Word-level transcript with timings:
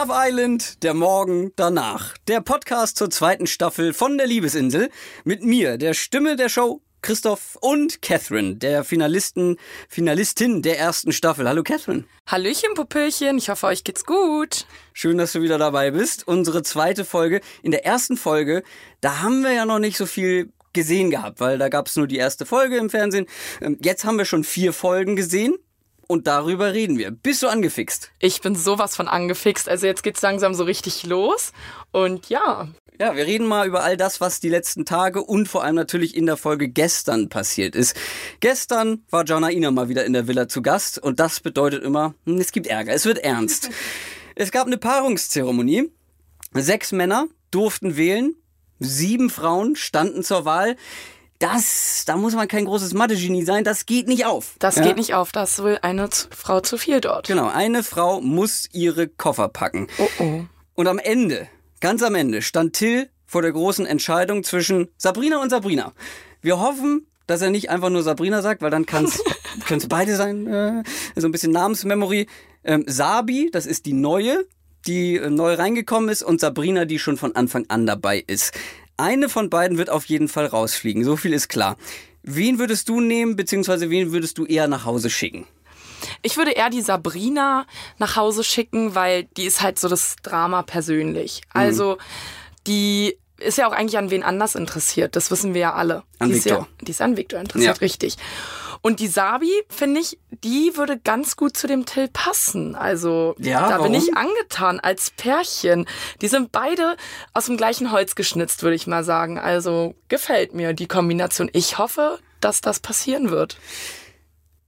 Love 0.00 0.12
Island, 0.14 0.82
der 0.82 0.94
Morgen 0.94 1.52
danach. 1.56 2.16
Der 2.26 2.40
Podcast 2.40 2.96
zur 2.96 3.10
zweiten 3.10 3.46
Staffel 3.46 3.92
von 3.92 4.16
der 4.16 4.26
Liebesinsel. 4.26 4.88
Mit 5.24 5.44
mir, 5.44 5.76
der 5.76 5.92
Stimme 5.92 6.36
der 6.36 6.48
Show, 6.48 6.80
Christoph 7.02 7.58
und 7.60 8.00
Catherine, 8.00 8.56
der 8.56 8.82
Finalisten, 8.82 9.58
Finalistin 9.90 10.62
der 10.62 10.78
ersten 10.78 11.12
Staffel. 11.12 11.46
Hallo 11.46 11.62
Catherine. 11.62 12.04
Hallöchen, 12.26 12.72
Pupillchen. 12.74 13.36
Ich 13.36 13.50
hoffe, 13.50 13.66
euch 13.66 13.84
geht's 13.84 14.06
gut. 14.06 14.64
Schön, 14.94 15.18
dass 15.18 15.32
du 15.32 15.42
wieder 15.42 15.58
dabei 15.58 15.90
bist. 15.90 16.26
Unsere 16.26 16.62
zweite 16.62 17.04
Folge. 17.04 17.42
In 17.62 17.70
der 17.70 17.84
ersten 17.84 18.16
Folge, 18.16 18.62
da 19.02 19.20
haben 19.20 19.42
wir 19.42 19.52
ja 19.52 19.66
noch 19.66 19.80
nicht 19.80 19.98
so 19.98 20.06
viel 20.06 20.50
gesehen 20.72 21.10
gehabt, 21.10 21.40
weil 21.40 21.58
da 21.58 21.68
gab 21.68 21.88
es 21.88 21.96
nur 21.96 22.06
die 22.06 22.16
erste 22.16 22.46
Folge 22.46 22.78
im 22.78 22.88
Fernsehen. 22.88 23.26
Ähm, 23.60 23.76
jetzt 23.82 24.06
haben 24.06 24.16
wir 24.16 24.24
schon 24.24 24.44
vier 24.44 24.72
Folgen 24.72 25.14
gesehen 25.14 25.56
und 26.10 26.26
darüber 26.26 26.74
reden 26.74 26.98
wir. 26.98 27.12
Bist 27.12 27.42
du 27.44 27.48
angefixt? 27.48 28.10
Ich 28.18 28.40
bin 28.40 28.56
sowas 28.56 28.96
von 28.96 29.06
angefixt. 29.06 29.68
Also 29.68 29.86
jetzt 29.86 30.02
geht's 30.02 30.20
langsam 30.22 30.54
so 30.54 30.64
richtig 30.64 31.04
los. 31.04 31.52
Und 31.92 32.28
ja. 32.28 32.68
Ja, 32.98 33.14
wir 33.14 33.26
reden 33.26 33.46
mal 33.46 33.68
über 33.68 33.84
all 33.84 33.96
das, 33.96 34.20
was 34.20 34.40
die 34.40 34.48
letzten 34.48 34.84
Tage 34.84 35.22
und 35.22 35.46
vor 35.46 35.62
allem 35.62 35.76
natürlich 35.76 36.16
in 36.16 36.26
der 36.26 36.36
Folge 36.36 36.68
gestern 36.68 37.28
passiert 37.28 37.76
ist. 37.76 37.96
Gestern 38.40 39.04
war 39.08 39.24
Janaina 39.24 39.70
mal 39.70 39.88
wieder 39.88 40.04
in 40.04 40.12
der 40.12 40.26
Villa 40.26 40.48
zu 40.48 40.62
Gast 40.62 40.98
und 40.98 41.20
das 41.20 41.38
bedeutet 41.38 41.84
immer, 41.84 42.14
hm, 42.26 42.38
es 42.38 42.50
gibt 42.50 42.66
Ärger, 42.66 42.92
es 42.92 43.06
wird 43.06 43.18
ernst. 43.18 43.70
es 44.34 44.50
gab 44.50 44.66
eine 44.66 44.78
Paarungszeremonie. 44.78 45.92
Sechs 46.54 46.90
Männer 46.90 47.28
durften 47.52 47.96
wählen 47.96 48.34
Sieben 48.82 49.28
Frauen 49.28 49.76
standen 49.76 50.24
zur 50.24 50.46
Wahl. 50.46 50.74
Das, 51.40 52.04
da 52.06 52.16
muss 52.16 52.34
man 52.34 52.48
kein 52.48 52.66
großes 52.66 52.92
Mathe-Genie 52.92 53.44
sein, 53.44 53.64
das 53.64 53.86
geht 53.86 54.06
nicht 54.08 54.26
auf. 54.26 54.54
Das 54.58 54.76
ja? 54.76 54.82
geht 54.82 54.96
nicht 54.96 55.14
auf, 55.14 55.32
das 55.32 55.62
will 55.62 55.78
eine 55.80 56.08
Frau 56.30 56.60
zu 56.60 56.76
viel 56.76 57.00
dort. 57.00 57.26
Genau, 57.26 57.48
eine 57.48 57.82
Frau 57.82 58.20
muss 58.20 58.68
ihre 58.72 59.08
Koffer 59.08 59.48
packen. 59.48 59.88
Oh 59.98 60.08
oh. 60.18 60.40
Und 60.74 60.86
am 60.86 60.98
Ende, 60.98 61.48
ganz 61.80 62.02
am 62.02 62.14
Ende, 62.14 62.42
stand 62.42 62.74
Till 62.74 63.08
vor 63.24 63.40
der 63.40 63.52
großen 63.52 63.86
Entscheidung 63.86 64.44
zwischen 64.44 64.88
Sabrina 64.98 65.40
und 65.40 65.48
Sabrina. 65.48 65.94
Wir 66.42 66.60
hoffen, 66.60 67.06
dass 67.26 67.40
er 67.40 67.48
nicht 67.48 67.70
einfach 67.70 67.88
nur 67.88 68.02
Sabrina 68.02 68.42
sagt, 68.42 68.60
weil 68.60 68.70
dann 68.70 68.84
kann 68.84 69.06
es 69.06 69.22
beide 69.88 70.16
sein. 70.16 70.46
Äh, 70.46 70.82
so 71.16 71.26
ein 71.26 71.32
bisschen 71.32 71.52
Namensmemory. 71.52 72.26
Ähm, 72.64 72.84
Sabi, 72.86 73.48
das 73.50 73.64
ist 73.64 73.86
die 73.86 73.94
neue 73.94 74.44
die 74.86 75.16
äh, 75.16 75.30
neu 75.30 75.54
reingekommen 75.54 76.08
ist 76.10 76.22
und 76.22 76.40
Sabrina, 76.40 76.84
die 76.84 76.98
schon 76.98 77.16
von 77.16 77.36
Anfang 77.36 77.66
an 77.68 77.86
dabei 77.86 78.22
ist. 78.26 78.52
Eine 79.00 79.28
von 79.28 79.48
beiden 79.48 79.78
wird 79.78 79.88
auf 79.88 80.04
jeden 80.04 80.28
Fall 80.28 80.46
rausfliegen, 80.46 81.04
so 81.04 81.16
viel 81.16 81.32
ist 81.32 81.48
klar. 81.48 81.76
Wen 82.22 82.58
würdest 82.58 82.88
du 82.88 83.00
nehmen, 83.00 83.34
beziehungsweise 83.34 83.88
wen 83.88 84.12
würdest 84.12 84.36
du 84.36 84.44
eher 84.44 84.68
nach 84.68 84.84
Hause 84.84 85.08
schicken? 85.08 85.46
Ich 86.22 86.36
würde 86.36 86.52
eher 86.52 86.68
die 86.68 86.82
Sabrina 86.82 87.66
nach 87.98 88.16
Hause 88.16 88.44
schicken, 88.44 88.94
weil 88.94 89.24
die 89.24 89.44
ist 89.44 89.62
halt 89.62 89.78
so 89.78 89.88
das 89.88 90.16
Drama 90.22 90.62
persönlich. 90.62 91.40
Mhm. 91.46 91.60
Also 91.60 91.98
die 92.66 93.16
ist 93.38 93.56
ja 93.56 93.66
auch 93.66 93.72
eigentlich 93.72 93.96
an 93.96 94.10
wen 94.10 94.22
anders 94.22 94.54
interessiert, 94.54 95.16
das 95.16 95.30
wissen 95.30 95.54
wir 95.54 95.62
ja 95.62 95.74
alle. 95.74 96.02
An 96.18 96.28
die 96.28 96.34
Victor. 96.34 96.58
Ist 96.58 96.64
ja, 96.66 96.66
die 96.82 96.90
ist 96.90 97.00
an 97.00 97.16
Victor 97.16 97.40
interessiert, 97.40 97.76
ja. 97.76 97.80
richtig. 97.80 98.16
Und 98.82 99.00
die 99.00 99.08
Sabi, 99.08 99.50
finde 99.68 100.00
ich, 100.00 100.18
die 100.42 100.72
würde 100.74 100.98
ganz 100.98 101.36
gut 101.36 101.56
zu 101.56 101.66
dem 101.66 101.84
Till 101.84 102.08
passen. 102.08 102.74
Also 102.74 103.34
ja, 103.38 103.68
da 103.68 103.78
warum? 103.78 103.92
bin 103.92 104.00
ich 104.00 104.16
angetan 104.16 104.80
als 104.80 105.10
Pärchen. 105.10 105.86
Die 106.22 106.28
sind 106.28 106.50
beide 106.50 106.96
aus 107.34 107.46
dem 107.46 107.58
gleichen 107.58 107.92
Holz 107.92 108.14
geschnitzt, 108.14 108.62
würde 108.62 108.76
ich 108.76 108.86
mal 108.86 109.04
sagen. 109.04 109.38
Also 109.38 109.94
gefällt 110.08 110.54
mir 110.54 110.72
die 110.72 110.86
Kombination. 110.86 111.50
Ich 111.52 111.76
hoffe, 111.76 112.18
dass 112.40 112.62
das 112.62 112.80
passieren 112.80 113.30
wird. 113.30 113.58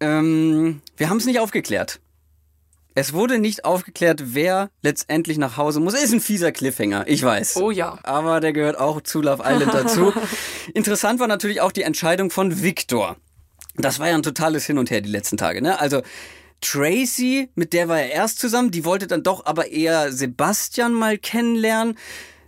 Ähm, 0.01 0.83
wir 0.97 1.09
haben 1.09 1.17
es 1.17 1.25
nicht 1.25 1.41
aufgeklärt. 1.41 2.01
Es 2.95 3.15
wurde 3.15 3.39
nicht 3.39 3.65
aufgeklärt, 3.65 4.35
wer 4.35 4.71
letztendlich 4.83 5.39
nach 5.39 5.57
Hause 5.57 5.81
muss. 5.81 5.95
Ist 5.95 6.13
ein 6.13 6.21
fieser 6.21 6.53
Cliffhanger, 6.53 7.05
ich 7.07 7.23
weiß. 7.23 7.57
Oh 7.57 7.71
ja. 7.71 7.99
Aber 8.03 8.41
der 8.41 8.53
gehört 8.53 8.79
auch 8.79 9.01
zu 9.01 9.23
Love 9.23 9.43
Island 9.47 9.73
dazu. 9.73 10.13
Interessant 10.75 11.19
war 11.19 11.29
natürlich 11.29 11.63
auch 11.63 11.73
die 11.73 11.83
Entscheidung 11.83 12.29
von 12.31 12.63
Victor. 12.63 13.17
Das 13.77 13.99
war 13.99 14.09
ja 14.09 14.15
ein 14.15 14.23
totales 14.23 14.67
Hin 14.67 14.79
und 14.79 14.91
Her 14.91 15.01
die 15.01 15.11
letzten 15.11 15.37
Tage, 15.37 15.63
ne? 15.63 15.79
Also 15.81 16.03
Tracy, 16.61 17.51
mit 17.55 17.73
der 17.73 17.89
war 17.89 18.01
er 18.01 18.11
erst 18.13 18.39
zusammen, 18.39 18.71
die 18.71 18.85
wollte 18.85 19.07
dann 19.07 19.23
doch 19.23 19.45
aber 19.47 19.71
eher 19.71 20.13
Sebastian 20.13 20.93
mal 20.95 21.19
kennenlernen. 21.19 21.99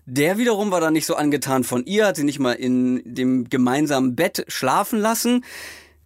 Der 0.07 0.39
wiederum 0.39 0.71
war 0.71 0.81
dann 0.81 0.93
nicht 0.93 1.07
so 1.07 1.17
angetan 1.17 1.65
von 1.65 1.85
ihr, 1.85 2.07
hat 2.07 2.17
sie 2.17 2.25
nicht 2.25 2.39
mal 2.39 2.53
in 2.53 3.03
dem 3.05 3.49
gemeinsamen 3.49 4.15
Bett 4.15 4.45
schlafen 4.49 5.01
lassen. 5.01 5.45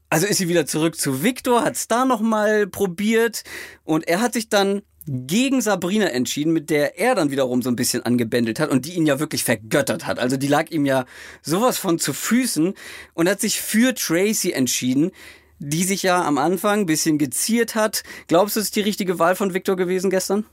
Also 0.08 0.26
ist 0.26 0.38
sie 0.38 0.48
wieder 0.48 0.66
zurück 0.66 0.96
zu 0.96 1.22
Victor, 1.22 1.64
hat's 1.64 1.88
da 1.88 2.04
nochmal 2.04 2.66
probiert 2.66 3.42
und 3.84 4.08
er 4.08 4.20
hat 4.20 4.32
sich 4.32 4.48
dann 4.48 4.82
gegen 5.08 5.60
Sabrina 5.60 6.06
entschieden, 6.06 6.52
mit 6.52 6.70
der 6.70 6.98
er 6.98 7.14
dann 7.14 7.30
wiederum 7.30 7.62
so 7.62 7.70
ein 7.70 7.76
bisschen 7.76 8.02
angebändelt 8.02 8.60
hat 8.60 8.70
und 8.70 8.86
die 8.86 8.94
ihn 8.94 9.06
ja 9.06 9.18
wirklich 9.18 9.42
vergöttert 9.42 10.06
hat. 10.06 10.18
Also 10.18 10.36
die 10.36 10.48
lag 10.48 10.70
ihm 10.70 10.84
ja 10.84 11.06
sowas 11.42 11.78
von 11.78 11.98
zu 11.98 12.12
Füßen 12.12 12.74
und 13.14 13.28
hat 13.28 13.40
sich 13.40 13.60
für 13.60 13.94
Tracy 13.94 14.52
entschieden, 14.52 15.10
die 15.58 15.84
sich 15.84 16.02
ja 16.02 16.22
am 16.24 16.38
Anfang 16.38 16.80
ein 16.80 16.86
bisschen 16.86 17.18
geziert 17.18 17.74
hat. 17.74 18.02
Glaubst 18.28 18.56
du, 18.56 18.60
es 18.60 18.66
ist 18.66 18.76
die 18.76 18.80
richtige 18.80 19.18
Wahl 19.18 19.34
von 19.34 19.54
Victor 19.54 19.76
gewesen 19.76 20.10
gestern? 20.10 20.44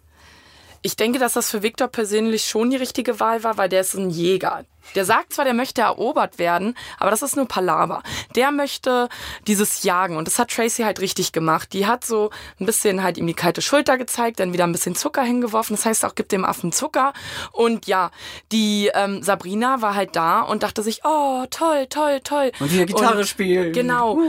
Ich 0.85 0.95
denke, 0.95 1.17
dass 1.17 1.33
das 1.33 1.49
für 1.49 1.63
Victor 1.63 1.87
persönlich 1.87 2.45
schon 2.45 2.69
die 2.69 2.75
richtige 2.75 3.19
Wahl 3.19 3.43
war, 3.43 3.57
weil 3.57 3.69
der 3.69 3.81
ist 3.81 3.95
ein 3.95 4.11
Jäger. 4.11 4.65
Der 4.93 5.03
sagt 5.03 5.33
zwar, 5.33 5.43
der 5.43 5.55
möchte 5.55 5.81
erobert 5.81 6.37
werden, 6.37 6.77
aber 6.99 7.09
das 7.09 7.23
ist 7.23 7.35
nur 7.35 7.47
Palaver. 7.47 8.03
Der 8.35 8.51
möchte 8.51 9.09
dieses 9.47 9.81
Jagen 9.81 10.15
und 10.15 10.27
das 10.27 10.37
hat 10.37 10.51
Tracy 10.51 10.83
halt 10.83 10.99
richtig 10.99 11.31
gemacht. 11.31 11.73
Die 11.73 11.87
hat 11.87 12.05
so 12.05 12.29
ein 12.59 12.67
bisschen 12.67 13.01
halt 13.01 13.17
ihm 13.17 13.25
die 13.25 13.33
kalte 13.33 13.63
Schulter 13.63 13.97
gezeigt, 13.97 14.39
dann 14.39 14.53
wieder 14.53 14.65
ein 14.65 14.73
bisschen 14.73 14.93
Zucker 14.93 15.23
hingeworfen. 15.23 15.75
Das 15.75 15.87
heißt 15.87 16.05
auch, 16.05 16.13
gibt 16.13 16.31
dem 16.31 16.45
Affen 16.45 16.71
Zucker. 16.71 17.13
Und 17.51 17.87
ja, 17.87 18.11
die 18.51 18.91
ähm, 18.93 19.23
Sabrina 19.23 19.81
war 19.81 19.95
halt 19.95 20.15
da 20.15 20.41
und 20.41 20.61
dachte 20.61 20.83
sich, 20.83 21.01
oh, 21.03 21.47
toll, 21.49 21.87
toll, 21.89 22.19
toll. 22.23 22.51
Und 22.59 22.67
hier 22.67 22.85
Gitarre 22.85 23.21
und, 23.21 23.27
spielen. 23.27 23.73
Genau. 23.73 24.19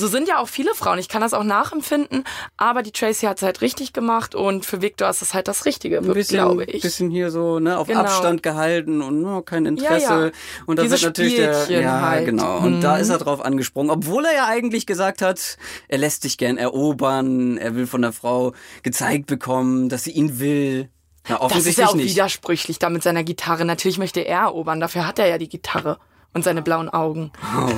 So 0.00 0.08
sind 0.08 0.28
ja 0.28 0.38
auch 0.38 0.48
viele 0.48 0.74
Frauen. 0.74 0.98
Ich 0.98 1.08
kann 1.08 1.20
das 1.20 1.34
auch 1.34 1.44
nachempfinden. 1.44 2.24
Aber 2.56 2.82
die 2.82 2.90
Tracy 2.90 3.26
hat 3.26 3.36
es 3.36 3.42
halt 3.42 3.60
richtig 3.60 3.92
gemacht 3.92 4.34
und 4.34 4.64
für 4.64 4.82
Victor 4.82 5.08
ist 5.08 5.22
es 5.22 5.34
halt 5.34 5.46
das 5.46 5.64
Richtige, 5.64 5.98
Ein 5.98 6.12
glaube 6.12 6.64
ich. 6.64 6.82
bisschen 6.82 7.10
hier 7.10 7.30
so 7.30 7.58
ne, 7.58 7.78
auf 7.78 7.86
genau. 7.86 8.00
Abstand 8.00 8.42
gehalten 8.42 9.02
und 9.02 9.20
no, 9.20 9.42
kein 9.42 9.66
Interesse. 9.66 10.04
Ja, 10.04 10.24
ja. 10.26 10.32
Und 10.66 10.78
da 10.78 10.90
wird 10.90 11.02
natürlich 11.02 11.36
der. 11.36 11.70
Ja, 11.70 12.00
halt. 12.00 12.26
genau. 12.26 12.58
Und 12.58 12.76
mhm. 12.76 12.80
da 12.80 12.96
ist 12.96 13.10
er 13.10 13.18
drauf 13.18 13.44
angesprungen. 13.44 13.90
Obwohl 13.90 14.24
er 14.24 14.34
ja 14.34 14.46
eigentlich 14.46 14.86
gesagt 14.86 15.22
hat, 15.22 15.58
er 15.88 15.98
lässt 15.98 16.22
sich 16.22 16.38
gern 16.38 16.56
erobern, 16.56 17.58
er 17.58 17.74
will 17.74 17.86
von 17.86 18.02
der 18.02 18.12
Frau 18.12 18.54
gezeigt 18.82 19.26
bekommen, 19.26 19.88
dass 19.88 20.04
sie 20.04 20.12
ihn 20.12 20.40
will. 20.40 20.88
Ja, 21.28 21.40
offensichtlich 21.40 21.64
das 21.64 21.66
ist 21.66 21.78
ja 21.78 21.86
auch 21.88 21.94
nicht. 21.94 22.10
widersprüchlich 22.14 22.78
da 22.78 22.88
mit 22.88 23.02
seiner 23.02 23.22
Gitarre. 23.24 23.64
Natürlich 23.64 23.98
möchte 23.98 24.20
er 24.20 24.40
erobern, 24.40 24.80
dafür 24.80 25.06
hat 25.06 25.18
er 25.18 25.26
ja 25.26 25.38
die 25.38 25.48
Gitarre 25.48 25.98
und 26.32 26.44
seine 26.44 26.62
blauen 26.62 26.88
Augen. 26.88 27.32
Oh. 27.56 27.70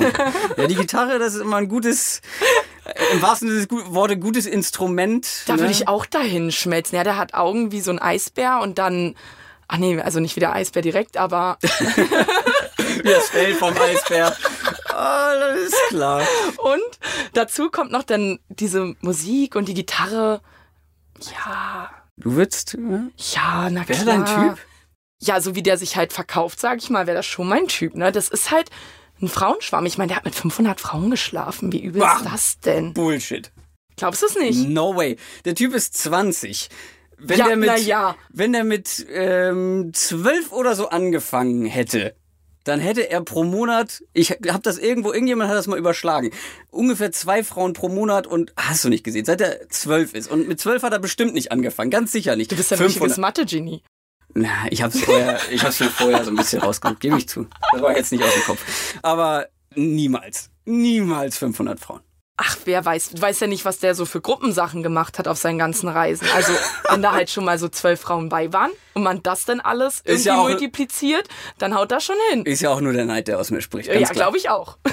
Ja, 0.57 0.67
die 0.67 0.75
Gitarre, 0.75 1.19
das 1.19 1.35
ist 1.35 1.41
immer 1.41 1.57
ein 1.57 1.67
gutes, 1.67 2.21
im 3.11 3.21
wahrsten 3.21 3.49
Sinne 3.49 3.65
des 3.65 3.93
Wortes, 3.93 4.19
gutes 4.19 4.45
Instrument. 4.45 5.27
Da 5.47 5.53
ne? 5.53 5.59
würde 5.59 5.71
ich 5.71 5.87
auch 5.87 6.05
dahin 6.05 6.51
schmelzen. 6.51 6.95
Ja, 6.95 7.03
der 7.03 7.17
hat 7.17 7.33
Augen 7.33 7.71
wie 7.71 7.81
so 7.81 7.91
ein 7.91 7.99
Eisbär 7.99 8.59
und 8.61 8.77
dann, 8.77 9.15
ach 9.67 9.77
nee, 9.77 9.99
also 9.99 10.19
nicht 10.19 10.35
wie 10.35 10.39
der 10.39 10.53
Eisbär 10.53 10.81
direkt, 10.81 11.17
aber. 11.17 11.57
wie 11.61 13.03
das 13.03 13.29
Fell 13.29 13.55
vom 13.55 13.73
Eisbär. 13.75 14.35
Oh, 14.89 15.39
das 15.39 15.59
ist 15.59 15.81
klar. 15.89 16.21
Und 16.57 16.99
dazu 17.33 17.69
kommt 17.71 17.91
noch 17.91 18.03
dann 18.03 18.39
diese 18.49 18.95
Musik 19.01 19.55
und 19.55 19.67
die 19.67 19.73
Gitarre. 19.73 20.41
Ja. 21.19 21.89
Du 22.17 22.35
würdest. 22.35 22.77
Ja, 22.77 23.07
ja 23.17 23.69
na 23.71 23.83
klar. 23.83 23.87
Wäre 23.87 24.05
dein 24.05 24.25
Typ? 24.25 24.65
Ja, 25.27 25.41
so 25.41 25.55
wie 25.55 25.63
der 25.63 25.77
sich 25.77 25.95
halt 25.95 26.13
verkauft, 26.13 26.59
sage 26.59 26.79
ich 26.81 26.89
mal, 26.89 27.07
wäre 27.07 27.17
das 27.17 27.25
schon 27.25 27.47
mein 27.47 27.67
Typ. 27.67 27.95
Ne? 27.95 28.11
Das 28.11 28.29
ist 28.29 28.51
halt 28.51 28.69
ein 29.21 29.27
Frauenschwarm. 29.27 29.85
Ich 29.85 29.97
meine, 29.97 30.09
der 30.09 30.17
hat 30.17 30.25
mit 30.25 30.35
500 30.35 30.79
Frauen 30.79 31.11
geschlafen. 31.11 31.71
Wie 31.71 31.81
übel 31.81 32.03
Ach, 32.03 32.17
ist 32.17 32.25
das 32.25 32.59
denn? 32.59 32.93
Bullshit. 32.93 33.51
Glaubst 33.95 34.21
du 34.21 34.25
es 34.25 34.35
nicht? 34.35 34.67
No 34.67 34.95
way. 34.95 35.17
Der 35.45 35.55
Typ 35.55 35.73
ist 35.73 35.97
20. 35.97 36.69
Wenn 37.17 37.39
ja, 37.39 37.47
der 37.47 37.55
mit, 37.55 37.79
ja. 37.85 38.15
wenn 38.29 38.53
der 38.53 38.63
mit 38.63 39.05
ähm, 39.09 39.91
12 39.93 40.51
oder 40.51 40.75
so 40.75 40.89
angefangen 40.89 41.65
hätte, 41.65 42.15
dann 42.63 42.79
hätte 42.79 43.09
er 43.09 43.21
pro 43.21 43.43
Monat, 43.43 44.03
ich 44.13 44.31
habe 44.31 44.61
das 44.61 44.77
irgendwo, 44.77 45.11
irgendjemand 45.11 45.49
hat 45.49 45.57
das 45.57 45.67
mal 45.67 45.77
überschlagen, 45.77 46.31
ungefähr 46.71 47.11
zwei 47.11 47.43
Frauen 47.43 47.73
pro 47.73 47.89
Monat 47.89 48.25
und 48.25 48.53
hast 48.57 48.83
du 48.83 48.89
nicht 48.89 49.03
gesehen, 49.03 49.25
seit 49.25 49.41
er 49.41 49.69
zwölf 49.69 50.13
ist. 50.13 50.29
Und 50.29 50.47
mit 50.47 50.59
zwölf 50.59 50.83
hat 50.83 50.93
er 50.93 50.99
bestimmt 50.99 51.33
nicht 51.33 51.51
angefangen, 51.51 51.91
ganz 51.91 52.11
sicher 52.11 52.35
nicht. 52.35 52.51
Du 52.51 52.55
bist 52.55 52.71
ja 52.71 52.77
ein 52.77 52.83
richtiges 52.83 53.17
Mathe-Genie. 53.17 53.83
Na, 54.35 54.49
ich 54.69 54.81
hab's 54.81 54.99
vorher, 54.99 55.39
ich 55.51 55.63
hab's 55.63 55.77
schon 55.77 55.89
vorher 55.89 56.23
so 56.23 56.31
ein 56.31 56.35
bisschen 56.35 56.61
rausgekommen, 56.61 56.99
gebe 56.99 57.17
ich 57.17 57.29
zu. 57.29 57.47
Das 57.71 57.81
war 57.81 57.95
jetzt 57.95 58.11
nicht 58.11 58.23
aus 58.23 58.33
dem 58.33 58.43
Kopf. 58.43 58.95
Aber 59.01 59.47
niemals, 59.75 60.49
niemals 60.65 61.37
500 61.37 61.79
Frauen. 61.79 62.01
Ach, 62.35 62.57
wer 62.65 62.83
weiß, 62.83 63.11
du 63.11 63.21
weißt 63.21 63.41
ja 63.41 63.47
nicht, 63.47 63.63
was 63.63 63.77
der 63.77 63.93
so 63.93 64.05
für 64.05 64.19
Gruppensachen 64.19 64.81
gemacht 64.81 65.19
hat 65.19 65.27
auf 65.27 65.37
seinen 65.37 65.59
ganzen 65.59 65.87
Reisen. 65.87 66.27
Also, 66.35 66.51
wenn 66.89 67.03
da 67.03 67.13
halt 67.13 67.29
schon 67.29 67.45
mal 67.45 67.59
so 67.59 67.69
zwölf 67.69 68.01
Frauen 68.01 68.29
bei 68.29 68.51
waren 68.51 68.71
und 68.95 69.03
man 69.03 69.21
das 69.21 69.45
dann 69.45 69.59
alles 69.59 70.01
irgendwie 70.03 70.29
ja 70.29 70.37
multipliziert, 70.37 71.27
dann 71.59 71.75
haut 71.75 71.91
das 71.91 72.03
schon 72.03 72.15
hin. 72.31 72.43
Ist 72.45 72.61
ja 72.61 72.71
auch 72.71 72.81
nur 72.81 72.93
der 72.93 73.05
Neid, 73.05 73.27
der 73.27 73.39
aus 73.39 73.51
mir 73.51 73.61
spricht. 73.61 73.87
ja, 73.87 74.09
glaube 74.09 74.37
ich 74.37 74.49
auch. 74.49 74.77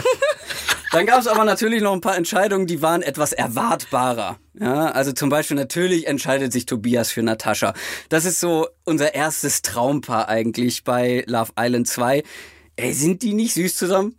Dann 0.93 1.07
gab 1.07 1.21
es 1.21 1.29
aber 1.29 1.45
natürlich 1.45 1.83
noch 1.83 1.93
ein 1.93 2.01
paar 2.01 2.17
Entscheidungen, 2.17 2.67
die 2.67 2.83
waren 2.83 3.03
etwas 3.03 3.33
erwartbarer. 3.33 4.39
Ja, 4.59 4.87
also 4.87 5.13
zum 5.13 5.29
Beispiel 5.29 5.57
natürlich 5.57 6.09
entscheidet 6.09 6.53
sich 6.53 6.67
Tobias 6.67 7.13
für 7.13 7.23
Natascha. 7.23 7.75
Das 8.09 8.25
ist 8.25 8.41
so 8.41 8.67
unser 8.85 9.15
erstes 9.15 9.63
Traumpaar 9.63 10.29
eigentlich 10.29 10.83
bei 10.83 11.23
Love 11.29 11.53
Island 11.57 11.87
2. 11.87 12.25
Ey, 12.75 12.93
sind 12.93 13.23
die 13.23 13.35
nicht 13.35 13.55
süß 13.55 13.77
zusammen? 13.77 14.17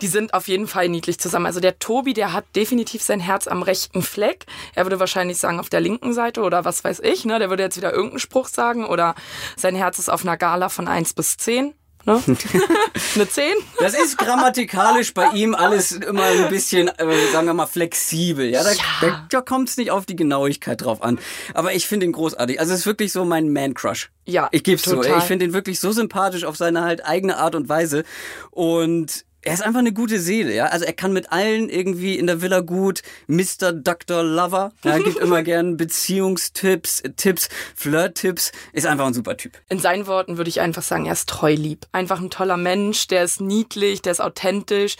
Die 0.00 0.08
sind 0.08 0.34
auf 0.34 0.48
jeden 0.48 0.66
Fall 0.66 0.88
niedlich 0.88 1.18
zusammen. 1.20 1.46
Also 1.46 1.60
der 1.60 1.78
Tobi, 1.78 2.14
der 2.14 2.32
hat 2.32 2.44
definitiv 2.56 3.02
sein 3.02 3.20
Herz 3.20 3.46
am 3.46 3.62
rechten 3.62 4.02
Fleck. 4.02 4.44
Er 4.74 4.84
würde 4.84 4.98
wahrscheinlich 4.98 5.38
sagen 5.38 5.60
auf 5.60 5.68
der 5.68 5.80
linken 5.80 6.12
Seite 6.12 6.42
oder 6.42 6.64
was 6.64 6.82
weiß 6.82 7.00
ich. 7.00 7.24
Ne? 7.24 7.38
Der 7.38 7.48
würde 7.48 7.62
jetzt 7.62 7.76
wieder 7.76 7.92
irgendeinen 7.92 8.18
Spruch 8.18 8.48
sagen 8.48 8.84
oder 8.86 9.14
sein 9.56 9.76
Herz 9.76 9.98
ist 10.00 10.08
auf 10.10 10.22
einer 10.22 10.36
Gala 10.36 10.68
von 10.68 10.88
1 10.88 11.14
bis 11.14 11.36
10. 11.36 11.74
Ne? 12.06 12.20
Eine 13.14 13.28
10? 13.28 13.44
Das 13.78 13.94
ist 13.94 14.18
grammatikalisch 14.18 15.14
bei 15.14 15.28
ihm 15.28 15.54
alles 15.54 15.92
immer 15.92 16.24
ein 16.24 16.50
bisschen, 16.50 16.88
äh, 16.88 17.32
sagen 17.32 17.46
wir 17.46 17.54
mal, 17.54 17.64
flexibel. 17.64 18.46
Ja, 18.50 18.62
da, 18.62 18.72
Ja. 19.06 19.26
da, 19.30 19.40
kommt 19.40 19.70
es 19.70 19.76
nicht 19.78 19.90
auf 19.90 20.04
die 20.04 20.16
Genauigkeit 20.16 20.82
drauf 20.84 21.02
an. 21.02 21.18
Aber 21.54 21.72
ich 21.72 21.86
finde 21.86 22.04
ihn 22.04 22.12
großartig. 22.12 22.60
Also 22.60 22.74
es 22.74 22.80
ist 22.80 22.86
wirklich 22.86 23.10
so 23.12 23.24
mein 23.24 23.50
Man-Crush. 23.52 24.10
Ja, 24.26 24.48
Ich 24.50 24.64
geb's 24.64 24.82
zu. 24.82 24.96
total. 24.96 25.18
Ich 25.18 25.24
finde 25.24 25.46
ihn 25.46 25.52
wirklich 25.54 25.80
so 25.80 25.92
sympathisch 25.92 26.44
auf 26.44 26.56
seine 26.56 26.82
halt 26.82 27.06
eigene 27.06 27.38
Art 27.38 27.54
und 27.54 27.70
Weise. 27.70 28.04
Und 28.50 29.24
er 29.44 29.54
ist 29.54 29.62
einfach 29.62 29.80
eine 29.80 29.92
gute 29.92 30.18
Seele, 30.18 30.54
ja. 30.54 30.66
Also 30.66 30.84
er 30.84 30.92
kann 30.94 31.12
mit 31.12 31.30
allen 31.30 31.68
irgendwie 31.68 32.18
in 32.18 32.26
der 32.26 32.40
Villa 32.40 32.60
gut. 32.60 33.02
Mr. 33.26 33.72
Dr. 33.72 34.22
Lover. 34.22 34.72
Ja, 34.84 34.98
gibt 35.04 35.18
immer 35.18 35.42
gern 35.42 35.76
Beziehungstipps, 35.76 37.02
Tipps, 37.16 37.48
Flirt-Tipps. 37.76 38.52
Ist 38.72 38.86
einfach 38.86 39.06
ein 39.06 39.14
super 39.14 39.36
Typ. 39.36 39.52
In 39.68 39.78
seinen 39.78 40.06
Worten 40.06 40.38
würde 40.38 40.48
ich 40.48 40.60
einfach 40.60 40.82
sagen, 40.82 41.06
er 41.06 41.12
ist 41.12 41.28
treu 41.28 41.52
lieb. 41.52 41.86
Einfach 41.92 42.20
ein 42.20 42.30
toller 42.30 42.56
Mensch, 42.56 43.06
der 43.06 43.24
ist 43.24 43.40
niedlich, 43.40 44.00
der 44.02 44.12
ist 44.12 44.20
authentisch, 44.20 44.96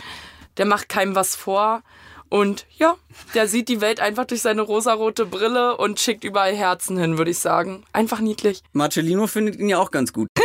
der 0.59 0.67
macht 0.67 0.89
keinem 0.89 1.15
was 1.15 1.35
vor. 1.35 1.83
Und 2.35 2.67
ja, 2.79 2.97
der 3.35 3.47
sieht 3.47 3.69
die 3.69 3.81
Welt 3.81 4.01
einfach 4.01 4.25
durch 4.25 4.43
seine 4.43 4.63
rosarote 4.63 5.25
Brille 5.25 5.77
und 5.77 6.01
schickt 6.01 6.25
überall 6.25 6.53
Herzen 6.53 6.99
hin, 6.99 7.17
würde 7.17 7.31
ich 7.31 7.39
sagen. 7.39 7.85
Einfach 7.93 8.19
niedlich. 8.19 8.61
Marcellino 8.73 9.29
findet 9.29 9.55
ihn 9.61 9.69
ja 9.69 9.79
auch 9.79 9.93
ganz 9.93 10.13
gut. 10.13 10.27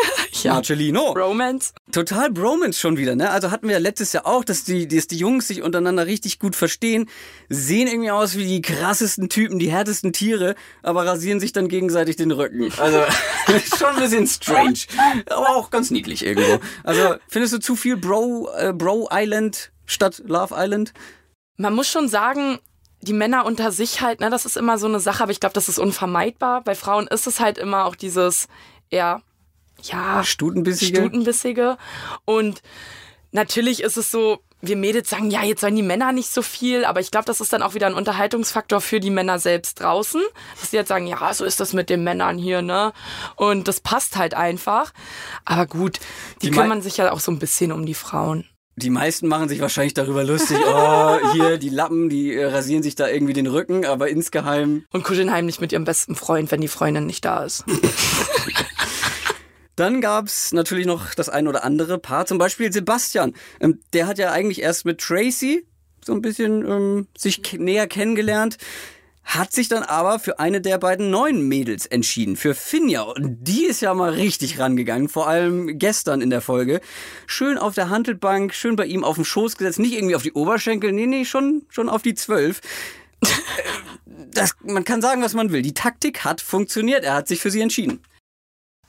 Ja. 0.43 0.53
Marcellino. 0.53 1.11
Romance. 1.17 1.73
Total 1.91 2.31
Bromance 2.31 2.79
schon 2.79 2.95
wieder, 2.95 3.13
ne? 3.13 3.29
Also 3.29 3.51
hatten 3.51 3.67
wir 3.67 3.73
ja 3.73 3.79
letztes 3.79 4.13
Jahr 4.13 4.25
auch, 4.25 4.45
dass 4.45 4.63
die, 4.63 4.87
dass 4.87 5.07
die 5.07 5.17
Jungs 5.17 5.49
sich 5.49 5.61
untereinander 5.61 6.05
richtig 6.05 6.39
gut 6.39 6.55
verstehen, 6.55 7.09
sehen 7.49 7.89
irgendwie 7.89 8.11
aus 8.11 8.37
wie 8.37 8.45
die 8.45 8.61
krassesten 8.61 9.27
Typen, 9.27 9.59
die 9.59 9.69
härtesten 9.69 10.13
Tiere, 10.13 10.55
aber 10.81 11.05
rasieren 11.05 11.41
sich 11.41 11.51
dann 11.51 11.67
gegenseitig 11.67 12.15
den 12.15 12.31
Rücken. 12.31 12.71
Also 12.77 13.01
schon 13.77 13.95
ein 13.95 13.99
bisschen 13.99 14.27
strange, 14.27 14.79
aber 15.25 15.49
auch 15.57 15.71
ganz 15.71 15.91
niedlich 15.91 16.25
irgendwo. 16.25 16.59
Also 16.85 17.15
findest 17.27 17.55
du 17.55 17.59
zu 17.59 17.75
viel 17.75 17.97
Bro, 17.97 18.49
äh, 18.55 18.71
Bro 18.71 19.09
Island 19.11 19.71
statt 19.87 20.23
Love 20.25 20.55
Island? 20.57 20.93
Man 21.59 21.75
muss 21.75 21.89
schon 21.89 22.07
sagen, 22.07 22.59
die 23.01 23.13
Männer 23.13 23.45
unter 23.45 23.71
sich 23.71 23.99
halt, 24.01 24.21
ne, 24.21 24.29
das 24.29 24.45
ist 24.45 24.55
immer 24.55 24.77
so 24.77 24.87
eine 24.87 25.01
Sache, 25.01 25.23
aber 25.23 25.31
ich 25.33 25.41
glaube, 25.41 25.53
das 25.53 25.67
ist 25.67 25.77
unvermeidbar. 25.77 26.63
Bei 26.63 26.73
Frauen 26.73 27.07
ist 27.07 27.27
es 27.27 27.41
halt 27.41 27.57
immer 27.57 27.85
auch 27.85 27.95
dieses 27.95 28.47
eher, 28.89 29.21
ja, 29.83 30.23
Stutenbissige? 30.23 30.99
Stutenbissige. 30.99 31.77
Und 32.23 32.61
natürlich 33.31 33.83
ist 33.83 33.97
es 33.97 34.09
so, 34.09 34.39
wir 34.61 34.77
Mädels 34.77 35.09
sagen, 35.09 35.31
ja, 35.31 35.43
jetzt 35.43 35.61
sollen 35.61 35.75
die 35.75 35.83
Männer 35.83 36.13
nicht 36.13 36.29
so 36.29 36.41
viel, 36.41 36.85
aber 36.85 37.01
ich 37.01 37.11
glaube, 37.11 37.25
das 37.25 37.41
ist 37.41 37.51
dann 37.51 37.61
auch 37.61 37.73
wieder 37.73 37.87
ein 37.87 37.93
Unterhaltungsfaktor 37.93 38.79
für 38.79 38.99
die 38.99 39.09
Männer 39.09 39.39
selbst 39.39 39.81
draußen, 39.81 40.21
dass 40.59 40.69
die 40.69 40.77
jetzt 40.77 40.89
sagen, 40.89 41.07
ja, 41.07 41.33
so 41.33 41.45
ist 41.45 41.59
das 41.59 41.73
mit 41.73 41.89
den 41.89 42.03
Männern 42.03 42.37
hier, 42.37 42.61
ne? 42.61 42.93
Und 43.35 43.67
das 43.67 43.79
passt 43.79 44.17
halt 44.17 44.33
einfach. 44.33 44.93
Aber 45.45 45.65
gut, 45.65 45.99
die, 46.41 46.47
Die 46.47 46.51
kümmern 46.51 46.81
sich 46.81 46.97
ja 46.97 47.11
auch 47.11 47.19
so 47.19 47.31
ein 47.31 47.39
bisschen 47.39 47.71
um 47.71 47.85
die 47.85 47.93
Frauen. 47.93 48.45
Die 48.79 48.89
meisten 48.89 49.27
machen 49.27 49.49
sich 49.49 49.59
wahrscheinlich 49.59 49.93
darüber 49.93 50.23
lustig, 50.23 50.57
oh, 50.65 51.17
hier 51.33 51.57
die 51.57 51.67
Lappen, 51.67 52.07
die 52.07 52.33
äh, 52.33 52.45
rasieren 52.45 52.81
sich 52.81 52.95
da 52.95 53.09
irgendwie 53.09 53.33
den 53.33 53.47
Rücken, 53.47 53.85
aber 53.85 54.07
insgeheim 54.07 54.85
Und 54.93 55.03
kuscheln 55.03 55.31
heimlich 55.31 55.59
mit 55.59 55.73
ihrem 55.73 55.83
besten 55.83 56.15
Freund, 56.15 56.49
wenn 56.49 56.61
die 56.61 56.69
Freundin 56.69 57.05
nicht 57.05 57.25
da 57.25 57.43
ist. 57.43 57.65
Dann 59.75 59.99
gab's 59.99 60.53
natürlich 60.53 60.85
noch 60.85 61.13
das 61.13 61.27
ein 61.27 61.49
oder 61.49 61.65
andere 61.65 61.99
Paar, 61.99 62.25
zum 62.25 62.37
Beispiel 62.37 62.71
Sebastian. 62.71 63.33
Ähm, 63.59 63.81
der 63.91 64.07
hat 64.07 64.17
ja 64.17 64.31
eigentlich 64.31 64.61
erst 64.61 64.85
mit 64.85 65.01
Tracy 65.01 65.65
so 66.05 66.13
ein 66.13 66.21
bisschen 66.21 66.65
ähm, 66.65 67.07
sich 67.17 67.41
näher 67.57 67.87
kennengelernt, 67.87 68.57
hat 69.29 69.51
sich 69.51 69.67
dann 69.67 69.83
aber 69.83 70.17
für 70.17 70.39
eine 70.39 70.59
der 70.59 70.79
beiden 70.79 71.11
neuen 71.11 71.47
Mädels 71.47 71.85
entschieden, 71.85 72.35
für 72.35 72.55
Finja. 72.55 73.03
Und 73.03 73.43
die 73.43 73.65
ist 73.65 73.79
ja 73.79 73.93
mal 73.93 74.11
richtig 74.11 74.57
rangegangen, 74.57 75.07
vor 75.07 75.27
allem 75.27 75.77
gestern 75.77 76.21
in 76.21 76.31
der 76.31 76.41
Folge. 76.41 76.81
Schön 77.27 77.59
auf 77.59 77.75
der 77.75 77.89
Handelbank, 77.89 78.55
schön 78.55 78.75
bei 78.75 78.87
ihm 78.87 79.03
auf 79.03 79.15
dem 79.15 79.25
Schoß 79.25 79.55
gesetzt, 79.57 79.77
nicht 79.77 79.93
irgendwie 79.93 80.15
auf 80.15 80.23
die 80.23 80.33
Oberschenkel, 80.33 80.91
nee, 80.91 81.05
nee, 81.05 81.25
schon, 81.25 81.63
schon 81.69 81.89
auf 81.89 82.01
die 82.01 82.15
Zwölf. 82.15 82.61
Das, 84.31 84.55
man 84.63 84.83
kann 84.83 85.01
sagen, 85.01 85.21
was 85.21 85.35
man 85.35 85.51
will. 85.51 85.61
Die 85.61 85.73
Taktik 85.73 86.23
hat 86.23 86.41
funktioniert. 86.41 87.03
Er 87.03 87.13
hat 87.13 87.27
sich 87.27 87.39
für 87.39 87.51
sie 87.51 87.61
entschieden. 87.61 88.01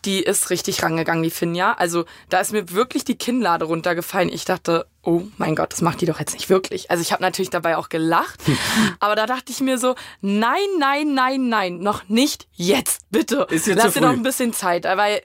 Die 0.07 0.21
ist 0.21 0.49
richtig 0.49 0.83
rangegangen, 0.83 1.23
die 1.23 1.31
Finja. 1.31 1.75
Also 1.75 2.07
da 2.31 2.41
ist 2.41 2.53
mir 2.53 2.71
wirklich 2.71 3.05
die 3.05 3.19
Kinnlade 3.19 3.67
runtergefallen. 3.67 4.31
Ich 4.31 4.47
dachte, 4.47 4.87
oh 5.03 5.23
mein 5.39 5.57
Gott, 5.57 5.73
das 5.73 5.81
macht 5.81 6.01
die 6.01 6.07
doch 6.07 6.21
jetzt 6.21 6.35
nicht 6.35 6.51
wirklich. 6.51 6.91
Also 6.91 7.01
ich 7.01 7.13
habe 7.13 7.23
natürlich 7.23 7.51
dabei 7.51 7.77
auch 7.77 7.89
gelacht, 7.89 8.41
aber 9.01 9.15
da 9.15 9.27
dachte 9.27 9.53
ich 9.53 9.61
mir 9.61 9.79
so, 9.79 9.95
nein, 10.21 10.59
nein, 10.79 11.15
nein, 11.15 11.49
nein, 11.49 11.79
noch 11.79 12.09
nicht 12.09 12.49
jetzt, 12.53 13.03
bitte. 13.11 13.47
Ist 13.51 13.67
jetzt 13.67 13.83
Lass 13.83 13.95
dir 13.95 14.03
noch 14.03 14.11
ein 14.11 14.23
bisschen 14.23 14.53
Zeit, 14.53 14.85
weil 14.85 15.23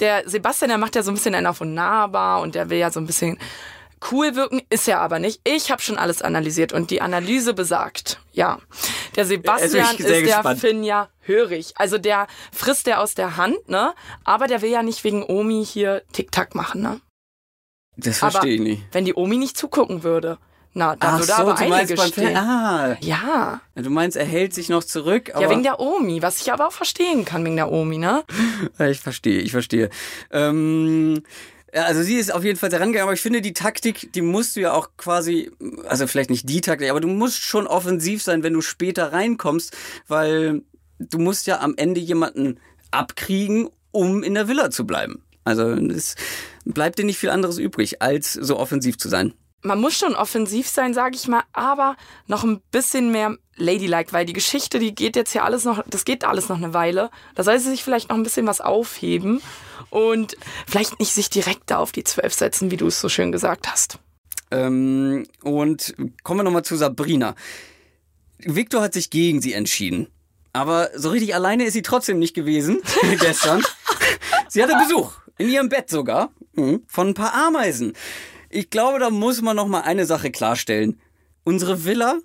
der 0.00 0.28
Sebastian, 0.28 0.70
der 0.70 0.78
macht 0.78 0.96
ja 0.96 1.02
so 1.02 1.10
ein 1.10 1.14
bisschen 1.14 1.34
einen 1.34 1.46
auf 1.46 1.60
und 1.60 1.74
nahbar 1.74 2.40
und 2.40 2.54
der 2.54 2.70
will 2.70 2.78
ja 2.78 2.90
so 2.90 3.00
ein 3.00 3.06
bisschen 3.06 3.38
cool 4.10 4.34
wirken, 4.34 4.60
ist 4.70 4.88
er 4.88 5.00
aber 5.00 5.18
nicht. 5.18 5.40
Ich 5.44 5.70
habe 5.70 5.80
schon 5.80 5.96
alles 5.96 6.22
analysiert 6.22 6.72
und 6.72 6.90
die 6.90 7.00
Analyse 7.00 7.54
besagt, 7.54 8.20
ja, 8.32 8.58
der 9.16 9.24
Sebastian 9.24 9.96
ist 9.96 10.08
der 10.08 10.22
gespannt. 10.22 10.60
Finja 10.60 11.08
hörig. 11.20 11.72
Also 11.76 11.98
der 11.98 12.26
frisst 12.52 12.86
der 12.86 13.00
aus 13.00 13.14
der 13.14 13.36
Hand, 13.36 13.68
ne? 13.68 13.94
Aber 14.24 14.46
der 14.46 14.62
will 14.62 14.70
ja 14.70 14.82
nicht 14.82 15.04
wegen 15.04 15.24
Omi 15.24 15.64
hier 15.64 16.02
Tick-Tack 16.12 16.54
machen, 16.54 16.82
ne? 16.82 17.00
Das 17.96 18.18
verstehe 18.18 18.54
ich 18.54 18.60
nicht. 18.60 18.82
wenn 18.92 19.04
die 19.04 19.14
Omi 19.14 19.36
nicht 19.36 19.56
zugucken 19.56 20.02
würde, 20.02 20.38
na, 20.76 20.96
da 20.96 21.08
Ach 21.10 21.18
würde 21.20 21.26
so, 21.26 21.32
aber 21.34 21.54
du 21.54 21.68
meinst 21.68 21.72
einiges 21.92 21.96
beim 22.00 22.08
stehen. 22.08 22.36
Ah, 22.36 22.96
Ja, 23.00 23.60
du 23.76 23.90
meinst, 23.90 24.16
er 24.16 24.24
hält 24.24 24.52
sich 24.54 24.68
noch 24.68 24.82
zurück, 24.82 25.30
ja, 25.38 25.48
wegen 25.48 25.62
der 25.62 25.78
Omi, 25.78 26.20
was 26.20 26.40
ich 26.40 26.52
aber 26.52 26.66
auch 26.66 26.72
verstehen 26.72 27.24
kann 27.24 27.44
wegen 27.44 27.54
der 27.56 27.70
Omi, 27.70 27.98
ne? 27.98 28.24
Ich 28.90 28.98
verstehe, 29.00 29.40
ich 29.40 29.52
verstehe. 29.52 29.88
Ähm, 30.32 31.22
also 31.72 32.02
sie 32.02 32.16
ist 32.16 32.32
auf 32.32 32.42
jeden 32.44 32.58
Fall 32.58 32.70
sehr 32.70 32.80
rangegangen, 32.80 33.04
aber 33.04 33.14
ich 33.14 33.20
finde 33.20 33.40
die 33.40 33.52
Taktik, 33.52 34.12
die 34.12 34.22
musst 34.22 34.56
du 34.56 34.60
ja 34.60 34.72
auch 34.72 34.90
quasi, 34.96 35.50
also 35.88 36.06
vielleicht 36.08 36.30
nicht 36.30 36.48
die 36.48 36.60
Taktik, 36.60 36.90
aber 36.90 37.00
du 37.00 37.08
musst 37.08 37.44
schon 37.44 37.66
offensiv 37.68 38.22
sein, 38.22 38.42
wenn 38.42 38.52
du 38.52 38.60
später 38.60 39.12
reinkommst, 39.12 39.76
weil 40.08 40.62
du 40.98 41.18
musst 41.18 41.46
ja 41.46 41.60
am 41.60 41.74
Ende 41.76 42.00
jemanden 42.00 42.58
abkriegen, 42.90 43.68
um 43.92 44.22
in 44.24 44.34
der 44.34 44.48
Villa 44.48 44.70
zu 44.70 44.86
bleiben. 44.86 45.22
Also 45.44 45.68
es 45.68 46.14
bleibt 46.64 46.98
dir 46.98 47.04
nicht 47.04 47.18
viel 47.18 47.30
anderes 47.30 47.58
übrig, 47.58 48.02
als 48.02 48.32
so 48.32 48.58
offensiv 48.58 48.98
zu 48.98 49.08
sein. 49.08 49.34
Man 49.62 49.80
muss 49.80 49.98
schon 49.98 50.14
offensiv 50.14 50.68
sein, 50.68 50.92
sage 50.92 51.16
ich 51.16 51.26
mal, 51.26 51.42
aber 51.52 51.96
noch 52.26 52.44
ein 52.44 52.60
bisschen 52.70 53.10
mehr 53.12 53.38
ladylike, 53.56 54.12
weil 54.12 54.26
die 54.26 54.34
Geschichte, 54.34 54.78
die 54.78 54.94
geht 54.94 55.16
jetzt 55.16 55.32
ja 55.32 55.44
alles 55.44 55.64
noch, 55.64 55.82
das 55.88 56.04
geht 56.04 56.24
alles 56.24 56.50
noch 56.50 56.58
eine 56.58 56.74
Weile. 56.74 57.10
Da 57.34 57.44
soll 57.44 57.58
sie 57.58 57.70
sich 57.70 57.82
vielleicht 57.82 58.10
noch 58.10 58.16
ein 58.16 58.22
bisschen 58.22 58.46
was 58.46 58.60
aufheben 58.60 59.40
und 59.88 60.36
vielleicht 60.66 60.98
nicht 61.00 61.14
sich 61.14 61.30
direkt 61.30 61.70
da 61.70 61.78
auf 61.78 61.92
die 61.92 62.04
Zwölf 62.04 62.34
setzen, 62.34 62.70
wie 62.70 62.76
du 62.76 62.88
es 62.88 63.00
so 63.00 63.08
schön 63.08 63.32
gesagt 63.32 63.70
hast. 63.70 63.98
Ähm, 64.50 65.26
und 65.42 65.94
kommen 66.22 66.40
wir 66.40 66.44
nochmal 66.44 66.64
zu 66.64 66.76
Sabrina. 66.76 67.34
Victor 68.38 68.82
hat 68.82 68.92
sich 68.92 69.08
gegen 69.08 69.40
sie 69.40 69.54
entschieden. 69.54 70.08
Aber 70.52 70.90
so 70.94 71.10
richtig 71.10 71.34
alleine 71.34 71.64
ist 71.64 71.72
sie 71.72 71.82
trotzdem 71.82 72.18
nicht 72.18 72.34
gewesen 72.34 72.80
gestern. 73.20 73.64
Sie 74.48 74.62
hatte 74.62 74.76
Besuch, 74.76 75.12
in 75.36 75.48
ihrem 75.48 75.68
Bett 75.68 75.90
sogar, 75.90 76.30
von 76.86 77.08
ein 77.08 77.14
paar 77.14 77.34
Ameisen. 77.34 77.94
Ich 78.50 78.70
glaube, 78.70 78.98
da 78.98 79.10
muss 79.10 79.42
man 79.42 79.56
noch 79.56 79.66
mal 79.66 79.80
eine 79.80 80.06
Sache 80.06 80.30
klarstellen. 80.30 81.00
Unsere 81.44 81.84
Villa 81.84 82.18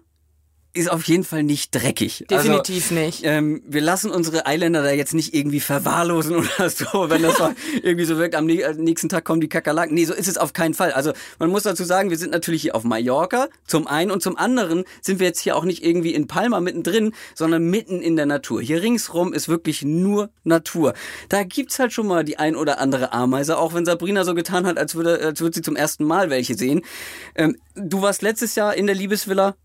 ist 0.74 0.92
auf 0.92 1.04
jeden 1.06 1.24
Fall 1.24 1.42
nicht 1.44 1.74
dreckig. 1.74 2.26
Definitiv 2.30 2.92
nicht. 2.92 3.22
Ähm, 3.24 3.64
wir 3.66 3.82
lassen 3.82 4.12
unsere 4.12 4.46
Eiländer 4.46 4.84
da 4.84 4.92
jetzt 4.92 5.16
nicht 5.16 5.34
irgendwie 5.34 5.60
verwahrlosen 5.60 6.36
oder 6.58 6.70
so, 6.70 7.10
wenn 7.10 7.24
das 7.24 7.40
mal 7.40 7.56
irgendwie 7.82 8.06
so 8.06 8.18
wirkt, 8.18 8.36
am 8.36 8.48
äh, 8.48 8.74
nächsten 8.74 9.10
Tag 9.10 9.26
kommen 9.26 9.42
die 9.42 9.50
Kakerlaken. 9.50 9.96
Nee, 9.96 10.06
so 10.06 10.14
ist 10.14 10.28
es 10.28 10.38
auf 10.38 10.54
keinen 10.54 10.76
Fall. 10.76 10.92
Also 10.92 11.14
man 11.40 11.50
muss 11.50 11.64
dazu 11.64 11.84
sagen, 11.84 12.12
wir 12.12 12.18
sind 12.18 12.32
natürlich 12.32 12.62
hier 12.62 12.76
auf 12.76 12.84
Mallorca, 12.84 13.48
zum 13.66 13.88
einen 13.88 14.12
und 14.12 14.22
zum 14.22 14.38
anderen 14.38 14.84
sind 15.02 15.20
wir 15.20 15.28
jetzt 15.28 15.40
hier 15.40 15.56
auch 15.56 15.66
nicht 15.66 15.84
irgendwie 15.84 16.14
in 16.14 16.28
Palma 16.28 16.60
mittendrin, 16.60 17.14
sondern 17.34 17.64
mitten 17.64 18.02
in 18.02 18.16
der 18.16 18.28
Natur. 18.28 18.62
Hier 18.62 18.84
ringsrum 18.84 19.34
ist 19.34 19.50
wirklich 19.50 19.82
nur 19.82 20.30
Natur. 20.44 20.94
Da 21.30 21.44
gibt's 21.44 21.80
halt 21.80 21.94
schon 21.94 22.06
mal 22.06 22.24
die 22.24 22.38
ein 22.38 22.56
oder 22.56 22.80
andere 22.80 23.12
Ameise, 23.12 23.58
auch 23.58 23.74
wenn 23.74 23.86
Sabrina 23.86 24.24
so 24.24 24.36
getan 24.36 24.68
hat, 24.68 24.78
als 24.78 24.94
würde, 24.94 25.20
als 25.20 25.42
würde 25.42 25.56
sie 25.56 25.62
zum 25.64 25.76
ersten 25.76 26.04
Mal 26.04 26.30
welche 26.30 26.54
sehen. 26.54 26.82
Ähm, 27.34 27.58
du 27.74 28.04
warst 28.04 28.22
letztes 28.22 28.54
Jahr 28.54 28.76
in 28.76 28.86
der 28.86 28.96
Liebesvilla. 28.96 29.56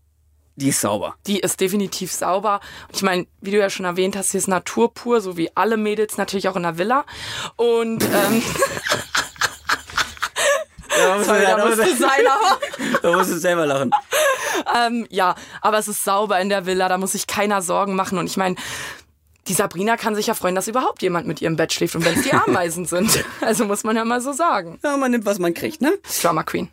Die 0.57 0.69
ist 0.69 0.79
sauber. 0.81 1.15
Die 1.27 1.39
ist 1.39 1.59
definitiv 1.59 2.13
sauber. 2.13 2.61
Ich 2.93 3.01
meine, 3.01 3.27
wie 3.41 3.51
du 3.51 3.57
ja 3.57 3.69
schon 3.69 3.85
erwähnt 3.85 4.15
hast, 4.15 4.31
hier 4.31 4.37
ist 4.39 4.47
Natur 4.47 4.93
pur, 4.93 5.19
so 5.19 5.35
wie 5.35 5.49
alle 5.55 5.75
Mädels 5.77 6.17
natürlich 6.17 6.47
auch 6.47 6.55
in 6.55 6.63
der 6.63 6.77
Villa. 6.77 7.03
Und 7.57 8.03
ähm, 8.03 8.41
da 10.87 11.17
musst 11.17 11.29
du 11.79 11.83
du- 11.83 11.95
sein, 11.95 12.25
aber. 12.27 12.59
Da 13.01 13.11
musst 13.17 13.31
du 13.31 13.37
selber 13.37 13.65
lachen. 13.65 13.91
Ähm, 14.77 15.05
ja, 15.09 15.35
aber 15.61 15.77
es 15.77 15.87
ist 15.87 16.03
sauber 16.03 16.39
in 16.39 16.49
der 16.49 16.65
Villa, 16.65 16.87
da 16.87 16.97
muss 16.97 17.11
sich 17.11 17.27
keiner 17.27 17.61
Sorgen 17.61 17.95
machen. 17.95 18.17
Und 18.17 18.27
ich 18.27 18.37
meine, 18.37 18.55
die 19.47 19.53
Sabrina 19.53 19.97
kann 19.97 20.15
sich 20.15 20.27
ja 20.27 20.33
freuen, 20.33 20.55
dass 20.55 20.67
überhaupt 20.67 21.01
jemand 21.01 21.27
mit 21.27 21.41
ihr 21.41 21.47
im 21.47 21.55
Bett 21.57 21.73
schläft 21.73 21.95
und 21.95 22.05
wenn 22.05 22.15
es 22.17 22.23
die 22.23 22.33
Ameisen 22.47 22.85
sind. 22.85 23.23
Also 23.41 23.65
muss 23.65 23.83
man 23.83 23.95
ja 23.95 24.05
mal 24.05 24.21
so 24.21 24.31
sagen. 24.31 24.79
Ja, 24.83 24.95
man 24.97 25.11
nimmt, 25.11 25.25
was 25.25 25.37
man 25.37 25.53
kriegt, 25.53 25.81
ne? 25.81 25.93
Drama 26.21 26.43
Queen. 26.43 26.69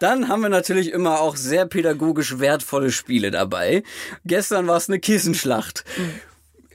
Dann 0.00 0.28
haben 0.28 0.42
wir 0.42 0.48
natürlich 0.48 0.92
immer 0.92 1.20
auch 1.20 1.36
sehr 1.36 1.66
pädagogisch 1.66 2.38
wertvolle 2.38 2.90
Spiele 2.90 3.30
dabei. 3.30 3.82
Gestern 4.24 4.66
war 4.66 4.76
es 4.76 4.88
eine 4.88 5.00
Kissenschlacht. 5.00 5.84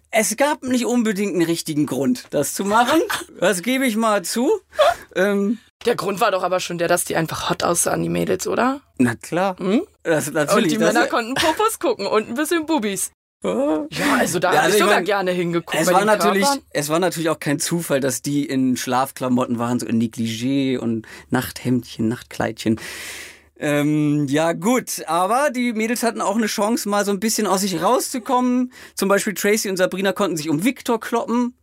Es 0.10 0.36
gab 0.36 0.64
nicht 0.64 0.86
unbedingt 0.86 1.34
einen 1.36 1.46
richtigen 1.46 1.86
Grund, 1.86 2.26
das 2.32 2.54
zu 2.54 2.66
machen. 2.66 3.02
Das 3.40 3.64
gebe 3.64 3.86
ich 3.88 3.96
mal 3.96 4.24
zu. 4.24 4.52
Ähm, 5.16 5.58
Der 5.86 5.96
Grund 5.96 6.20
war 6.20 6.30
doch 6.30 6.44
aber 6.44 6.60
schon 6.60 6.78
der, 6.78 6.88
dass 6.88 7.06
die 7.06 7.16
einfach 7.16 7.50
hot 7.50 7.64
aussahen, 7.64 8.04
die 8.04 8.10
Mädels, 8.10 8.46
oder? 8.46 8.82
na 8.98 9.16
klar. 9.16 9.56
Das, 10.04 10.32
natürlich. 10.32 10.66
und 10.66 10.72
die 10.72 10.78
Männer 10.78 11.08
konnten 11.08 11.34
Popos 11.34 11.80
gucken 11.80 12.06
und 12.06 12.28
ein 12.30 12.36
bisschen 12.36 12.68
Bubis. 12.68 13.12
Ja, 13.44 13.88
also 14.20 14.38
da 14.38 14.54
Ja, 14.54 14.62
also 14.62 14.76
ich 14.76 14.84
sogar 14.84 14.98
mein, 14.98 15.06
gerne 15.06 15.32
hingeguckt. 15.32 15.76
Es 15.80 15.92
war, 15.92 16.06
natürlich, 16.06 16.44
Körpern. 16.44 16.64
es 16.70 16.90
war 16.90 17.00
natürlich 17.00 17.30
auch 17.30 17.40
kein 17.40 17.60
Zufall, 17.60 18.00
dass 18.00 18.22
die 18.22 18.46
in 18.46 18.78
Schlafklamotten 18.78 19.58
waren, 19.58 19.80
so 19.80 19.88
in 19.88 20.00
Negligé 20.00 20.78
und 20.78 21.08
Nachthemdchen, 21.30 22.08
Nachtkleidchen. 22.08 22.80
Ähm, 23.58 24.28
ja 24.28 24.54
gut, 24.54 25.04
aber 25.08 25.50
die 25.52 25.74
Mädels 25.74 26.04
hatten 26.04 26.22
auch 26.22 26.36
eine 26.36 26.48
Chance, 26.48 26.90
mal 26.90 27.06
so 27.06 27.12
ein 27.12 27.20
bisschen 27.20 27.48
aus 27.48 27.62
sich 27.62 27.82
rauszukommen. 27.82 28.72
Zum 28.96 29.10
Beispiel 29.10 29.34
Tracy 29.34 29.70
und 29.70 29.78
Sabrina 29.78 30.14
konnten 30.14 30.38
sich 30.38 30.50
um 30.50 30.64
Victor 30.64 31.00
kloppen. 31.00 31.56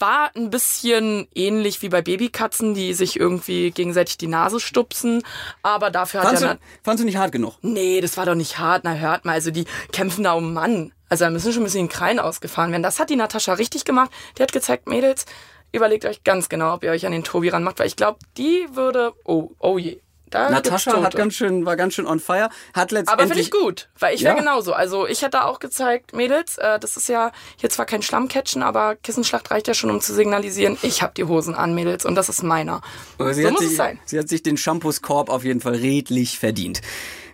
War 0.00 0.30
ein 0.36 0.50
bisschen 0.50 1.26
ähnlich 1.34 1.82
wie 1.82 1.88
bei 1.88 2.02
Babykatzen, 2.02 2.74
die 2.74 2.94
sich 2.94 3.18
irgendwie 3.18 3.72
gegenseitig 3.72 4.16
die 4.16 4.28
Nase 4.28 4.60
stupsen. 4.60 5.22
Aber 5.62 5.90
dafür 5.90 6.20
hat 6.20 6.28
Fandst 6.28 6.42
er... 6.44 6.54
du, 6.54 6.60
fandst 6.84 7.02
du 7.02 7.06
nicht 7.06 7.16
hart 7.16 7.32
genug? 7.32 7.54
Nee, 7.62 8.00
das 8.00 8.16
war 8.16 8.24
doch 8.24 8.36
nicht 8.36 8.58
hart. 8.58 8.84
Na, 8.84 8.94
hört 8.94 9.24
mal, 9.24 9.32
also 9.32 9.50
die 9.50 9.64
kämpfen 9.90 10.22
da 10.24 10.34
um 10.34 10.52
Mann. 10.52 10.92
Also 11.08 11.24
da 11.24 11.30
müssen 11.30 11.52
schon 11.52 11.62
ein 11.62 11.64
bisschen 11.64 11.88
Krein 11.88 12.20
ausgefahren 12.20 12.70
werden. 12.70 12.82
Das 12.82 13.00
hat 13.00 13.10
die 13.10 13.16
Natascha 13.16 13.54
richtig 13.54 13.84
gemacht. 13.84 14.10
Die 14.36 14.42
hat 14.42 14.52
gezeigt, 14.52 14.88
Mädels, 14.88 15.26
überlegt 15.72 16.04
euch 16.04 16.22
ganz 16.22 16.48
genau, 16.48 16.74
ob 16.74 16.84
ihr 16.84 16.90
euch 16.90 17.04
an 17.06 17.12
den 17.12 17.24
Tobi 17.24 17.48
ranmacht, 17.48 17.78
weil 17.78 17.86
ich 17.86 17.96
glaube, 17.96 18.18
die 18.36 18.68
würde... 18.72 19.12
Oh, 19.24 19.50
oh 19.58 19.78
je. 19.78 20.00
Da 20.30 20.50
Natascha 20.50 21.02
hat 21.02 21.14
ganz 21.16 21.34
schön, 21.34 21.64
war 21.66 21.76
ganz 21.76 21.94
schön 21.94 22.06
on 22.06 22.20
fire. 22.20 22.48
Hat 22.48 22.50
Aber 22.74 22.88
finde 22.88 22.94
letztendlich. 23.34 23.40
ich 23.46 23.50
gut, 23.50 23.88
weil 23.98 24.14
ich 24.14 24.22
wäre 24.22 24.34
Ja. 24.34 24.40
genauso. 24.40 24.72
Also 24.72 25.06
ich 25.06 25.22
hätte 25.22 25.44
auch 25.44 25.58
gezeigt, 25.58 26.12
Mädels, 26.14 26.58
äh, 26.58 26.78
das 26.78 26.96
ist 26.96 27.08
ja 27.08 27.32
hier 27.56 27.70
zwar 27.70 27.86
kein 27.86 28.02
Schlammcatchen, 28.02 28.62
aber 28.62 28.96
Kissenschlacht 28.96 29.50
reicht 29.50 29.68
ja 29.68 29.74
schon, 29.74 29.90
um 29.90 30.00
zu 30.00 30.14
signalisieren, 30.14 30.76
ich 30.82 31.02
habe 31.02 31.12
die 31.16 31.24
Hosen 31.24 31.54
an, 31.54 31.74
Mädels, 31.74 32.04
und 32.04 32.14
das 32.14 32.28
ist 32.28 32.42
meiner. 32.42 32.80
Aber 33.18 33.32
sie 33.34 33.42
so 33.42 33.48
hat 33.48 33.52
muss 33.54 33.62
sich, 33.62 33.70
es 33.72 33.76
sein. 33.76 33.98
Sie 34.04 34.18
hat 34.18 34.28
sich 34.28 34.42
den 34.42 34.56
Shampoos-Korb 34.56 35.28
auf 35.30 35.44
jeden 35.44 35.60
Fall 35.60 35.74
redlich 35.74 36.38
verdient. 36.38 36.80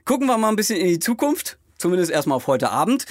Gucken 0.04 0.26
wir 0.26 0.36
mal 0.38 0.48
ein 0.50 0.56
bisschen 0.56 0.78
in 0.78 0.88
die 0.88 0.98
Zukunft. 0.98 1.58
Zumindest 1.78 2.10
erstmal 2.10 2.36
auf 2.36 2.46
heute 2.46 2.70
Abend. 2.70 3.06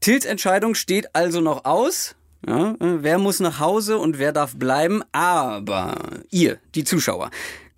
Tills 0.00 0.24
Entscheidung 0.24 0.74
steht 0.74 1.14
also 1.14 1.40
noch 1.40 1.64
aus. 1.64 2.14
Ja, 2.46 2.72
äh, 2.72 2.76
wer 2.80 3.18
muss 3.18 3.38
nach 3.38 3.60
Hause 3.60 3.98
und 3.98 4.18
wer 4.18 4.32
darf 4.32 4.56
bleiben? 4.56 5.02
Aber 5.12 5.94
ihr, 6.30 6.58
die 6.74 6.82
Zuschauer, 6.82 7.30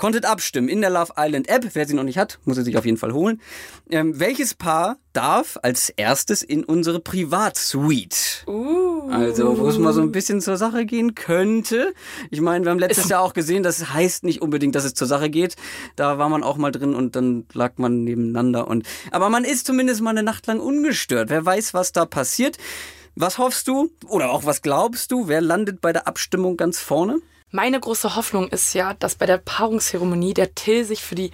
konntet 0.04 0.26
abstimmen 0.26 0.68
in 0.68 0.82
der 0.82 0.90
Love 0.90 1.14
Island 1.16 1.48
App. 1.48 1.64
Wer 1.72 1.86
sie 1.86 1.94
noch 1.94 2.02
nicht 2.02 2.18
hat, 2.18 2.38
muss 2.44 2.56
sie 2.56 2.62
sich 2.62 2.76
auf 2.76 2.84
jeden 2.84 2.98
Fall 2.98 3.14
holen. 3.14 3.40
Ähm, 3.88 4.20
welches 4.20 4.52
Paar 4.52 4.98
darf 5.14 5.58
als 5.62 5.88
erstes 5.88 6.42
in 6.42 6.62
unsere 6.62 7.00
Privatsuite? 7.00 8.46
Uh. 8.46 9.08
Also, 9.10 9.58
wo 9.58 9.66
es 9.66 9.78
mal 9.78 9.94
so 9.94 10.02
ein 10.02 10.12
bisschen 10.12 10.42
zur 10.42 10.58
Sache 10.58 10.84
gehen 10.84 11.14
könnte. 11.14 11.94
Ich 12.30 12.42
meine, 12.42 12.66
wir 12.66 12.70
haben 12.72 12.78
letztes 12.78 13.08
Jahr 13.08 13.22
auch 13.22 13.32
gesehen, 13.32 13.62
das 13.62 13.94
heißt 13.94 14.24
nicht 14.24 14.42
unbedingt, 14.42 14.74
dass 14.74 14.84
es 14.84 14.92
zur 14.92 15.06
Sache 15.06 15.30
geht. 15.30 15.56
Da 15.96 16.18
war 16.18 16.28
man 16.28 16.42
auch 16.42 16.58
mal 16.58 16.70
drin 16.70 16.94
und 16.94 17.16
dann 17.16 17.46
lag 17.54 17.78
man 17.78 18.04
nebeneinander 18.04 18.68
und, 18.68 18.86
aber 19.10 19.30
man 19.30 19.44
ist 19.44 19.66
zumindest 19.66 20.02
mal 20.02 20.10
eine 20.10 20.22
Nacht 20.22 20.46
lang 20.46 20.60
ungestört. 20.60 21.30
Wer 21.30 21.46
weiß, 21.46 21.72
was 21.72 21.92
da 21.92 22.04
passiert. 22.04 22.58
Was 23.16 23.38
hoffst 23.38 23.68
du 23.68 23.90
oder 24.06 24.32
auch 24.32 24.44
was 24.44 24.60
glaubst 24.60 25.12
du? 25.12 25.28
Wer 25.28 25.40
landet 25.40 25.80
bei 25.80 25.94
der 25.94 26.06
Abstimmung 26.06 26.58
ganz 26.58 26.78
vorne? 26.78 27.20
Meine 27.54 27.78
große 27.78 28.16
Hoffnung 28.16 28.48
ist 28.48 28.74
ja, 28.74 28.94
dass 28.94 29.14
bei 29.14 29.26
der 29.26 29.38
Paarungszeremonie 29.38 30.34
der 30.34 30.56
Till 30.56 30.84
sich 30.84 31.04
für 31.04 31.14
die 31.14 31.30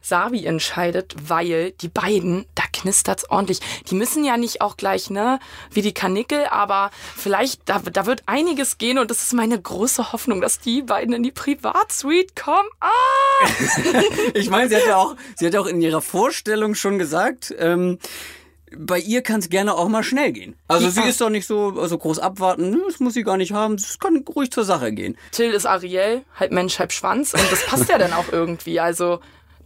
Savi 0.00 0.46
entscheidet, 0.46 1.16
weil 1.26 1.72
die 1.72 1.88
beiden, 1.88 2.46
da 2.54 2.62
knistert's 2.72 3.28
ordentlich. 3.28 3.58
Die 3.90 3.96
müssen 3.96 4.22
ja 4.22 4.36
nicht 4.36 4.60
auch 4.60 4.76
gleich, 4.76 5.10
ne, 5.10 5.40
wie 5.72 5.82
die 5.82 5.92
Kanickel, 5.92 6.46
aber 6.52 6.92
vielleicht, 7.16 7.62
da, 7.64 7.80
da 7.80 8.06
wird 8.06 8.22
einiges 8.26 8.78
gehen 8.78 8.96
und 8.96 9.10
das 9.10 9.24
ist 9.24 9.32
meine 9.32 9.60
große 9.60 10.12
Hoffnung, 10.12 10.40
dass 10.40 10.60
die 10.60 10.82
beiden 10.82 11.12
in 11.12 11.24
die 11.24 11.32
Privatsuite 11.32 12.34
kommen. 12.40 12.68
Ah! 12.78 12.92
Ich 14.34 14.50
meine, 14.50 14.68
sie 14.68 14.76
hat 14.76 14.86
ja 14.86 14.96
auch, 14.96 15.16
sie 15.34 15.46
hat 15.46 15.56
auch 15.56 15.66
in 15.66 15.80
ihrer 15.82 16.00
Vorstellung 16.00 16.76
schon 16.76 16.98
gesagt, 16.98 17.52
ähm, 17.58 17.98
bei 18.76 18.98
ihr 18.98 19.22
kann 19.22 19.40
es 19.40 19.48
gerne 19.48 19.74
auch 19.74 19.88
mal 19.88 20.02
schnell 20.02 20.32
gehen. 20.32 20.56
Also 20.68 20.88
sie 20.90 21.00
Ja. 21.00 21.06
ist 21.06 21.20
doch 21.20 21.30
nicht 21.30 21.46
so 21.46 21.78
also 21.80 21.98
groß 21.98 22.18
abwarten, 22.18 22.70
ne, 22.70 22.80
das 22.86 22.98
muss 23.00 23.14
sie 23.14 23.22
gar 23.22 23.36
nicht 23.36 23.52
haben, 23.52 23.74
es 23.74 23.98
kann 23.98 24.24
ruhig 24.34 24.50
zur 24.50 24.64
Sache 24.64 24.92
gehen. 24.92 25.16
Till 25.32 25.50
ist 25.52 25.66
Ariel, 25.66 26.22
halb 26.34 26.50
Mensch, 26.52 26.78
halb 26.78 26.92
Schwanz 26.92 27.32
und 27.32 27.42
das 27.52 27.64
passt 27.66 27.88
ja 27.88 27.98
dann 27.98 28.12
auch 28.12 28.26
irgendwie. 28.32 28.80
Also, 28.80 29.20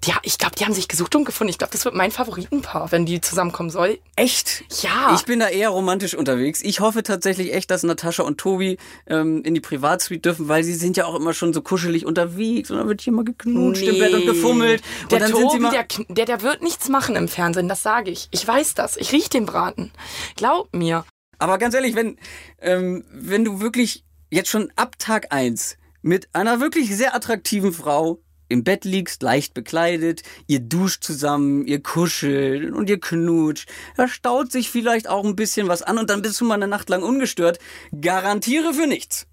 ja, 0.04 0.16
ich 0.22 0.38
glaube, 0.38 0.56
die 0.56 0.64
haben 0.64 0.72
sich 0.72 0.88
gesucht 0.88 1.14
und 1.14 1.24
gefunden. 1.24 1.50
Ich 1.50 1.58
glaube, 1.58 1.72
das 1.72 1.84
wird 1.84 1.94
mein 1.94 2.10
Favoritenpaar, 2.10 2.90
wenn 2.90 3.04
die 3.04 3.20
zusammenkommen 3.20 3.68
soll. 3.68 3.98
Echt? 4.16 4.64
Ja. 4.82 5.14
Ich 5.14 5.24
bin 5.26 5.40
da 5.40 5.48
eher 5.48 5.68
romantisch 5.68 6.14
unterwegs. 6.14 6.62
Ich 6.62 6.80
hoffe 6.80 7.02
tatsächlich 7.02 7.52
echt, 7.52 7.70
dass 7.70 7.82
Natascha 7.82 8.22
und 8.22 8.38
Tobi 8.38 8.78
ähm, 9.06 9.42
in 9.42 9.52
die 9.52 9.60
Privatsuite 9.60 10.20
dürfen, 10.22 10.48
weil 10.48 10.64
sie 10.64 10.74
sind 10.74 10.96
ja 10.96 11.04
auch 11.04 11.14
immer 11.14 11.34
schon 11.34 11.52
so 11.52 11.60
kuschelig 11.60 12.06
unterwegs 12.06 12.70
und 12.70 12.78
dann 12.78 12.88
wird 12.88 13.02
hier 13.02 13.12
mal 13.12 13.24
geknutscht 13.24 13.82
im 13.82 13.98
Bett 13.98 14.14
und 14.14 14.24
gefummelt. 14.24 14.82
Und 15.02 15.12
Der 15.12 15.18
dann 15.18 15.34
sind 15.34 15.50
sie 15.50 15.58
Tobi, 15.58 15.70
der, 15.70 15.86
der, 16.08 16.24
der 16.24 16.42
wird 16.42 16.62
nichts 16.62 16.88
machen 16.88 17.14
im 17.14 17.28
Fernsehen, 17.28 17.68
das 17.68 17.82
sage 17.82 18.10
ich. 18.10 18.28
Ich 18.30 18.46
weiß 18.46 18.74
das. 18.74 18.96
Ich 18.96 19.12
riech 19.12 19.28
den 19.28 19.44
Braten. 19.44 19.92
Glaub 20.36 20.74
mir. 20.74 21.04
Aber 21.38 21.58
ganz 21.58 21.74
ehrlich, 21.74 21.94
wenn, 21.94 22.18
ähm, 22.60 23.04
wenn 23.10 23.44
du 23.44 23.60
wirklich 23.60 24.04
jetzt 24.30 24.48
schon 24.48 24.72
ab 24.76 24.96
Tag 24.98 25.26
eins 25.30 25.76
mit 26.00 26.28
einer 26.34 26.60
wirklich 26.60 26.96
sehr 26.96 27.14
attraktiven 27.14 27.72
Frau 27.72 28.20
im 28.50 28.64
Bett 28.64 28.84
liegst, 28.84 29.22
leicht 29.22 29.54
bekleidet, 29.54 30.22
ihr 30.46 30.60
duscht 30.60 31.04
zusammen, 31.04 31.66
ihr 31.66 31.82
kuschelt 31.82 32.72
und 32.72 32.90
ihr 32.90 33.00
knutscht, 33.00 33.68
da 33.96 34.08
staut 34.08 34.52
sich 34.52 34.70
vielleicht 34.70 35.08
auch 35.08 35.24
ein 35.24 35.36
bisschen 35.36 35.68
was 35.68 35.82
an 35.82 35.98
und 35.98 36.10
dann 36.10 36.22
bist 36.22 36.40
du 36.40 36.44
mal 36.44 36.54
eine 36.54 36.68
Nacht 36.68 36.90
lang 36.90 37.02
ungestört. 37.02 37.58
Garantiere 38.00 38.74
für 38.74 38.86
nichts. 38.86 39.26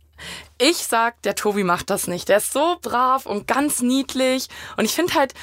Ich 0.59 0.77
sag, 0.77 1.21
der 1.24 1.36
Tobi 1.36 1.63
macht 1.63 1.89
das 1.89 2.07
nicht. 2.07 2.29
Der 2.29 2.38
ist 2.38 2.53
so 2.53 2.77
brav 2.81 3.25
und 3.25 3.47
ganz 3.47 3.81
niedlich. 3.81 4.47
Und 4.75 4.86
ich 4.86 4.91
finde 4.91 5.13
halt, 5.13 5.33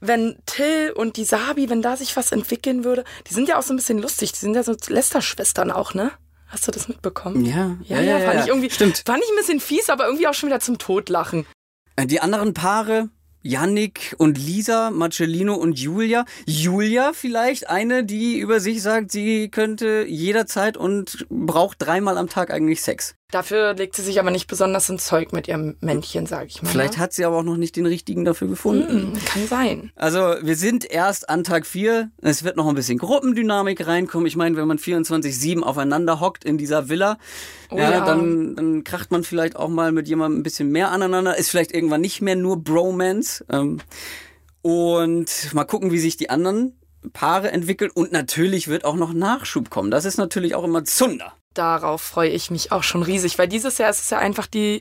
wenn 0.00 0.36
Till 0.46 0.92
und 0.96 1.16
die 1.16 1.24
Sabi, 1.24 1.70
wenn 1.70 1.82
da 1.82 1.96
sich 1.96 2.16
was 2.16 2.32
entwickeln 2.32 2.82
würde, 2.82 3.04
die 3.28 3.34
sind 3.34 3.48
ja 3.48 3.58
auch 3.58 3.62
so 3.62 3.72
ein 3.72 3.76
bisschen 3.76 3.98
lustig. 3.98 4.32
Die 4.32 4.38
sind 4.38 4.54
ja 4.54 4.64
so 4.64 4.74
Lester-Schwestern 4.88 5.70
auch, 5.70 5.94
ne? 5.94 6.10
Hast 6.48 6.66
du 6.66 6.72
das 6.72 6.88
mitbekommen? 6.88 7.44
Ja, 7.44 7.76
Ja, 7.84 8.00
ja, 8.00 8.18
fand 8.20 8.40
ich 8.40 8.48
irgendwie, 8.48 8.70
Stimmt. 8.70 9.02
fand 9.06 9.22
ich 9.22 9.30
ein 9.30 9.36
bisschen 9.36 9.60
fies, 9.60 9.88
aber 9.88 10.04
irgendwie 10.04 10.26
auch 10.26 10.34
schon 10.34 10.48
wieder 10.48 10.60
zum 10.60 10.78
Totlachen. 10.78 11.46
Äh, 11.96 12.06
Die 12.06 12.20
anderen 12.20 12.54
Paare, 12.54 13.10
Yannick 13.42 14.14
und 14.18 14.38
Lisa, 14.38 14.90
Marcellino 14.90 15.54
und 15.54 15.78
Julia. 15.78 16.24
Julia 16.46 17.12
vielleicht 17.12 17.68
eine, 17.68 18.04
die 18.04 18.38
über 18.38 18.60
sich 18.60 18.82
sagt, 18.82 19.10
sie 19.10 19.48
könnte 19.48 20.04
jederzeit 20.08 20.76
und 20.76 21.26
braucht 21.28 21.82
dreimal 21.82 22.18
am 22.18 22.28
Tag 22.28 22.50
eigentlich 22.52 22.82
Sex. 22.82 23.14
Dafür 23.32 23.74
legt 23.74 23.96
sie 23.96 24.02
sich 24.02 24.20
aber 24.20 24.30
nicht 24.30 24.46
besonders 24.46 24.88
ins 24.88 25.06
Zeug 25.06 25.32
mit 25.32 25.48
ihrem 25.48 25.76
Männchen, 25.80 26.26
sag 26.26 26.46
ich 26.46 26.62
mal. 26.62 26.68
Vielleicht 26.68 26.94
ne? 26.94 26.98
hat 27.00 27.12
sie 27.12 27.24
aber 27.24 27.38
auch 27.38 27.42
noch 27.42 27.56
nicht 27.56 27.74
den 27.76 27.86
richtigen 27.86 28.24
dafür 28.24 28.46
gefunden. 28.46 29.14
Hm, 29.14 29.24
kann 29.24 29.46
sein. 29.48 29.90
Also 29.96 30.20
wir 30.42 30.54
sind 30.54 30.88
erst 30.88 31.28
an 31.28 31.42
Tag 31.42 31.66
4. 31.66 32.10
Es 32.20 32.44
wird 32.44 32.56
noch 32.56 32.68
ein 32.68 32.74
bisschen 32.74 32.98
Gruppendynamik 32.98 33.86
reinkommen. 33.86 34.26
Ich 34.26 34.36
meine, 34.36 34.56
wenn 34.56 34.68
man 34.68 34.78
24-7 34.78 35.62
aufeinander 35.62 36.20
hockt 36.20 36.44
in 36.44 36.58
dieser 36.58 36.88
Villa, 36.88 37.18
Oh 37.72 37.78
ja, 37.78 37.90
ja. 37.90 38.04
Dann, 38.04 38.54
dann 38.54 38.84
kracht 38.84 39.10
man 39.10 39.24
vielleicht 39.24 39.56
auch 39.56 39.68
mal 39.68 39.92
mit 39.92 40.06
jemandem 40.08 40.40
ein 40.40 40.42
bisschen 40.42 40.68
mehr 40.68 40.90
aneinander. 40.90 41.36
Ist 41.36 41.50
vielleicht 41.50 41.72
irgendwann 41.72 42.02
nicht 42.02 42.20
mehr 42.20 42.36
nur 42.36 42.62
Bromance. 42.62 43.44
Ähm, 43.50 43.80
und 44.60 45.54
mal 45.54 45.64
gucken, 45.64 45.90
wie 45.90 45.98
sich 45.98 46.16
die 46.16 46.30
anderen 46.30 46.78
Paare 47.12 47.50
entwickeln. 47.50 47.90
Und 47.92 48.12
natürlich 48.12 48.68
wird 48.68 48.84
auch 48.84 48.96
noch 48.96 49.12
Nachschub 49.12 49.70
kommen. 49.70 49.90
Das 49.90 50.04
ist 50.04 50.18
natürlich 50.18 50.54
auch 50.54 50.64
immer 50.64 50.84
Zunder. 50.84 51.32
Darauf 51.54 52.02
freue 52.02 52.30
ich 52.30 52.50
mich 52.50 52.72
auch 52.72 52.82
schon 52.82 53.02
riesig, 53.02 53.38
weil 53.38 53.48
dieses 53.48 53.78
Jahr 53.78 53.90
ist 53.90 54.02
es 54.02 54.10
ja 54.10 54.18
einfach 54.18 54.46
die 54.46 54.80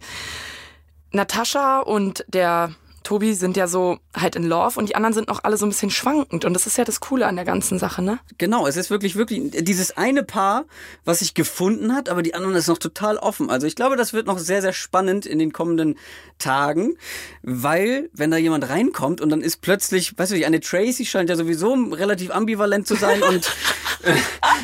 Natascha 1.12 1.80
und 1.80 2.24
der 2.28 2.74
Tobi 3.04 3.34
sind 3.34 3.58
ja 3.58 3.68
so 3.68 4.00
halt 4.16 4.36
in 4.36 4.44
Love 4.44 4.80
und 4.80 4.90
die 4.90 4.96
anderen 4.96 5.14
sind 5.14 5.28
noch 5.28 5.44
alle 5.44 5.58
so 5.58 5.66
ein 5.66 5.70
bisschen 5.70 5.90
schwankend 5.90 6.46
und 6.46 6.54
das 6.54 6.68
ist 6.68 6.78
ja 6.78 6.84
das 6.84 7.00
Coole 7.00 7.26
an 7.26 7.36
der 7.36 7.46
ganzen 7.46 7.80
Sache, 7.80 8.02
ne? 8.02 8.20
Genau, 8.38 8.68
es 8.68 8.78
ist 8.78 8.90
wirklich, 8.90 9.16
wirklich 9.16 9.52
dieses 9.64 9.98
eine 9.98 10.24
Paar, 10.24 10.66
was 11.06 11.20
sich 11.20 11.34
gefunden 11.34 11.94
hat, 11.94 12.10
aber 12.10 12.22
die 12.22 12.36
anderen 12.36 12.56
ist 12.56 12.68
noch 12.68 12.78
total 12.78 13.18
offen. 13.18 13.50
Also 13.50 13.68
ich 13.68 13.76
glaube, 13.76 13.96
das 13.96 14.14
wird 14.14 14.28
noch 14.28 14.38
sehr, 14.38 14.62
sehr 14.62 14.74
spannend 14.74 15.26
in 15.26 15.40
den 15.40 15.52
kommenden 15.52 15.98
Tagen, 16.38 16.96
weil 17.42 18.10
wenn 18.14 18.32
da 18.32 18.38
jemand 18.38 18.70
reinkommt 18.70 19.22
und 19.22 19.30
dann 19.30 19.42
ist 19.42 19.62
plötzlich, 19.62 20.18
weißt 20.18 20.32
du, 20.32 20.36
nicht, 20.36 20.46
eine 20.46 20.60
Tracy 20.60 21.06
scheint 21.06 21.30
ja 21.30 21.36
sowieso 21.36 21.74
relativ 21.74 22.32
ambivalent 22.32 22.88
zu 22.88 22.96
sein 22.96 23.24
und 23.24 23.48
äh, 24.04 24.14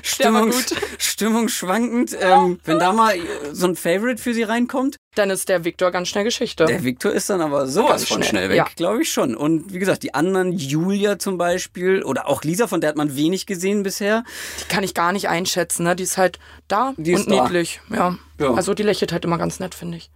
Stimmung, 0.04 1.50
schwankend. 1.50 2.16
Ähm, 2.20 2.60
wenn 2.66 2.80
da 2.80 2.94
mal 2.94 3.16
so 3.52 3.68
ein 3.68 3.76
Favorite 3.76 4.22
für 4.22 4.34
sie 4.34 4.44
reinkommt, 4.44 4.98
dann 5.18 5.30
ist 5.30 5.50
der 5.50 5.64
Victor 5.64 5.92
ganz 5.92 6.08
schnell 6.08 6.24
Geschichte. 6.24 6.66
Der 6.66 6.84
Victor 6.84 7.12
ist 7.12 7.30
dann 7.30 7.42
aber 7.42 7.68
sowas 7.68 8.06
von 8.06 8.18
schnell, 8.18 8.30
schnell 8.30 8.50
weg, 8.50 8.58
ja. 8.58 8.68
glaube 8.76 9.02
ich 9.02 9.12
schon. 9.12 9.36
Und 9.36 9.74
wie 9.74 9.80
gesagt, 9.80 10.04
die 10.04 10.14
anderen, 10.14 10.52
Julia 10.52 11.20
zum 11.20 11.38
Beispiel 11.38 12.04
oder 12.04 12.28
auch 12.28 12.44
Lisa, 12.44 12.68
von 12.68 12.82
der 12.82 12.90
hat 12.90 12.98
man 12.98 13.16
wenig 13.16 13.46
gesehen 13.46 13.84
bisher. 13.84 14.24
Die 14.62 14.68
kann 14.68 14.84
ich 14.84 14.94
gar 14.94 15.12
nicht 15.12 15.30
einschätzen, 15.30 15.84
ne? 15.84 15.96
Die 15.96 16.04
ist 16.04 16.18
halt 16.18 16.40
da 16.68 16.94
Die 16.98 17.12
ist 17.14 17.28
und 17.28 17.36
da. 17.36 17.44
niedlich. 17.44 17.82
Ja. 17.90 18.18
Ja. 18.40 18.54
Also 18.54 18.74
die 18.74 18.84
lächelt 18.84 19.12
halt 19.12 19.26
immer 19.26 19.38
ganz 19.38 19.60
nett, 19.60 19.76
finde 19.76 19.98
ich. 19.98 20.10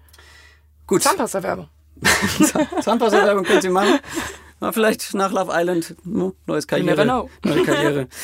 Gut, 0.87 1.03
Zahnpasta-Werbung. 1.03 1.69
Zahnpasta-Werbung 2.81 3.45
könnt 3.45 3.63
ihr 3.63 3.71
machen. 3.71 3.99
Na, 4.59 4.71
vielleicht 4.71 5.13
nach 5.15 5.31
Love 5.31 5.51
Island, 5.53 5.95
no, 6.03 6.35
neues 6.45 6.67
Karriere, 6.67 6.91
never 6.91 7.03
know. 7.03 7.29
neue 7.43 7.63
Karriere. 7.63 8.07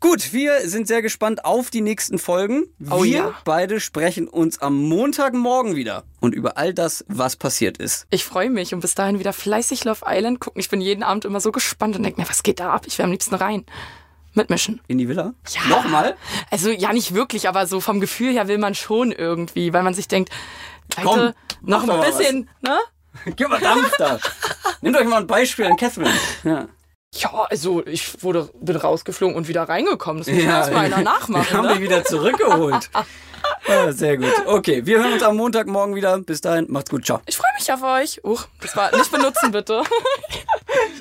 Gut, 0.00 0.32
wir 0.32 0.68
sind 0.68 0.86
sehr 0.86 1.00
gespannt 1.02 1.44
auf 1.44 1.70
die 1.70 1.80
nächsten 1.80 2.18
Folgen. 2.18 2.64
Wir 2.78 2.92
Oh 2.92 3.04
ja. 3.04 3.34
beide 3.44 3.80
sprechen 3.80 4.28
uns 4.28 4.60
am 4.60 4.76
Montagmorgen 4.76 5.74
wieder 5.74 6.04
und 6.20 6.34
über 6.34 6.58
all 6.58 6.74
das, 6.74 7.04
was 7.08 7.36
passiert 7.36 7.78
ist. 7.78 8.06
Ich 8.10 8.24
freue 8.24 8.50
mich 8.50 8.74
und 8.74 8.80
bis 8.80 8.94
dahin 8.94 9.18
wieder 9.18 9.32
fleißig 9.32 9.84
Love 9.84 10.04
Island 10.06 10.40
gucken. 10.40 10.60
Ich 10.60 10.68
bin 10.68 10.80
jeden 10.80 11.02
Abend 11.02 11.24
immer 11.24 11.40
so 11.40 11.50
gespannt 11.50 11.96
und 11.96 12.02
denke 12.02 12.20
mir, 12.20 12.28
was 12.28 12.42
geht 12.42 12.60
da 12.60 12.72
ab? 12.72 12.82
Ich 12.86 12.98
wäre 12.98 13.06
am 13.06 13.12
liebsten 13.12 13.34
rein. 13.34 13.64
Mitmischen. 14.34 14.80
In 14.86 14.98
die 14.98 15.08
Villa? 15.08 15.32
Ja. 15.48 15.62
Nochmal? 15.68 16.14
Also 16.50 16.70
ja, 16.70 16.92
nicht 16.92 17.14
wirklich, 17.14 17.48
aber 17.48 17.66
so 17.66 17.80
vom 17.80 18.00
Gefühl 18.00 18.32
her 18.34 18.48
will 18.48 18.58
man 18.58 18.74
schon 18.74 19.10
irgendwie, 19.12 19.72
weil 19.72 19.82
man 19.82 19.94
sich 19.94 20.08
denkt, 20.08 20.30
Komm, 20.94 21.18
Leute, 21.18 21.34
noch 21.62 21.78
mach 21.80 21.86
doch 21.86 21.94
ein 21.94 22.00
mal 22.00 22.06
bisschen, 22.18 22.50
ne? 22.60 22.78
Gib 23.36 23.48
mal 23.48 23.60
Dampf 23.60 23.96
da. 23.96 24.18
Nehmt 24.82 24.96
euch 24.96 25.06
mal 25.06 25.22
ein 25.22 25.26
Beispiel 25.26 25.64
an 25.64 25.76
Catherine. 25.76 26.12
Ja. 26.44 26.68
Ja, 27.14 27.46
also 27.48 27.84
ich 27.86 28.22
wurde, 28.22 28.50
bin 28.60 28.76
rausgeflogen 28.76 29.36
und 29.36 29.48
wieder 29.48 29.62
reingekommen. 29.62 30.22
Das 30.22 30.32
muss 30.32 30.42
ja, 30.42 30.58
erst 30.58 30.72
mal 30.72 30.84
einer 30.84 30.96
Wir 30.98 31.04
nachmachen. 31.04 31.56
haben 31.56 31.66
Ne? 31.68 31.74
die 31.76 31.82
wieder 31.82 32.04
zurückgeholt. 32.04 32.90
Ja, 33.68 33.92
sehr 33.92 34.16
gut. 34.16 34.32
Okay, 34.46 34.84
wir 34.86 34.98
hören 34.98 35.12
uns 35.12 35.22
am 35.22 35.36
Montagmorgen 35.36 35.94
wieder. 35.94 36.18
Bis 36.18 36.40
dahin, 36.40 36.66
macht's 36.68 36.90
gut. 36.90 37.04
Ciao. 37.06 37.20
Ich 37.26 37.36
freue 37.36 37.50
mich 37.56 37.72
auf 37.72 37.82
euch. 37.82 38.24
Uch, 38.24 38.46
das 38.60 38.76
war 38.76 38.96
nicht 38.96 39.10
benutzen, 39.10 39.52
bitte. 39.52 39.82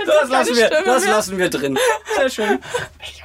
Das 0.05 0.29
lassen 0.29 0.55
wir, 0.55 0.69
das 0.69 1.05
lassen 1.07 1.37
wir 1.37 1.49
drin. 1.49 1.77
Sehr 2.15 2.29
schön. 2.29 2.59
Ich 3.01 3.23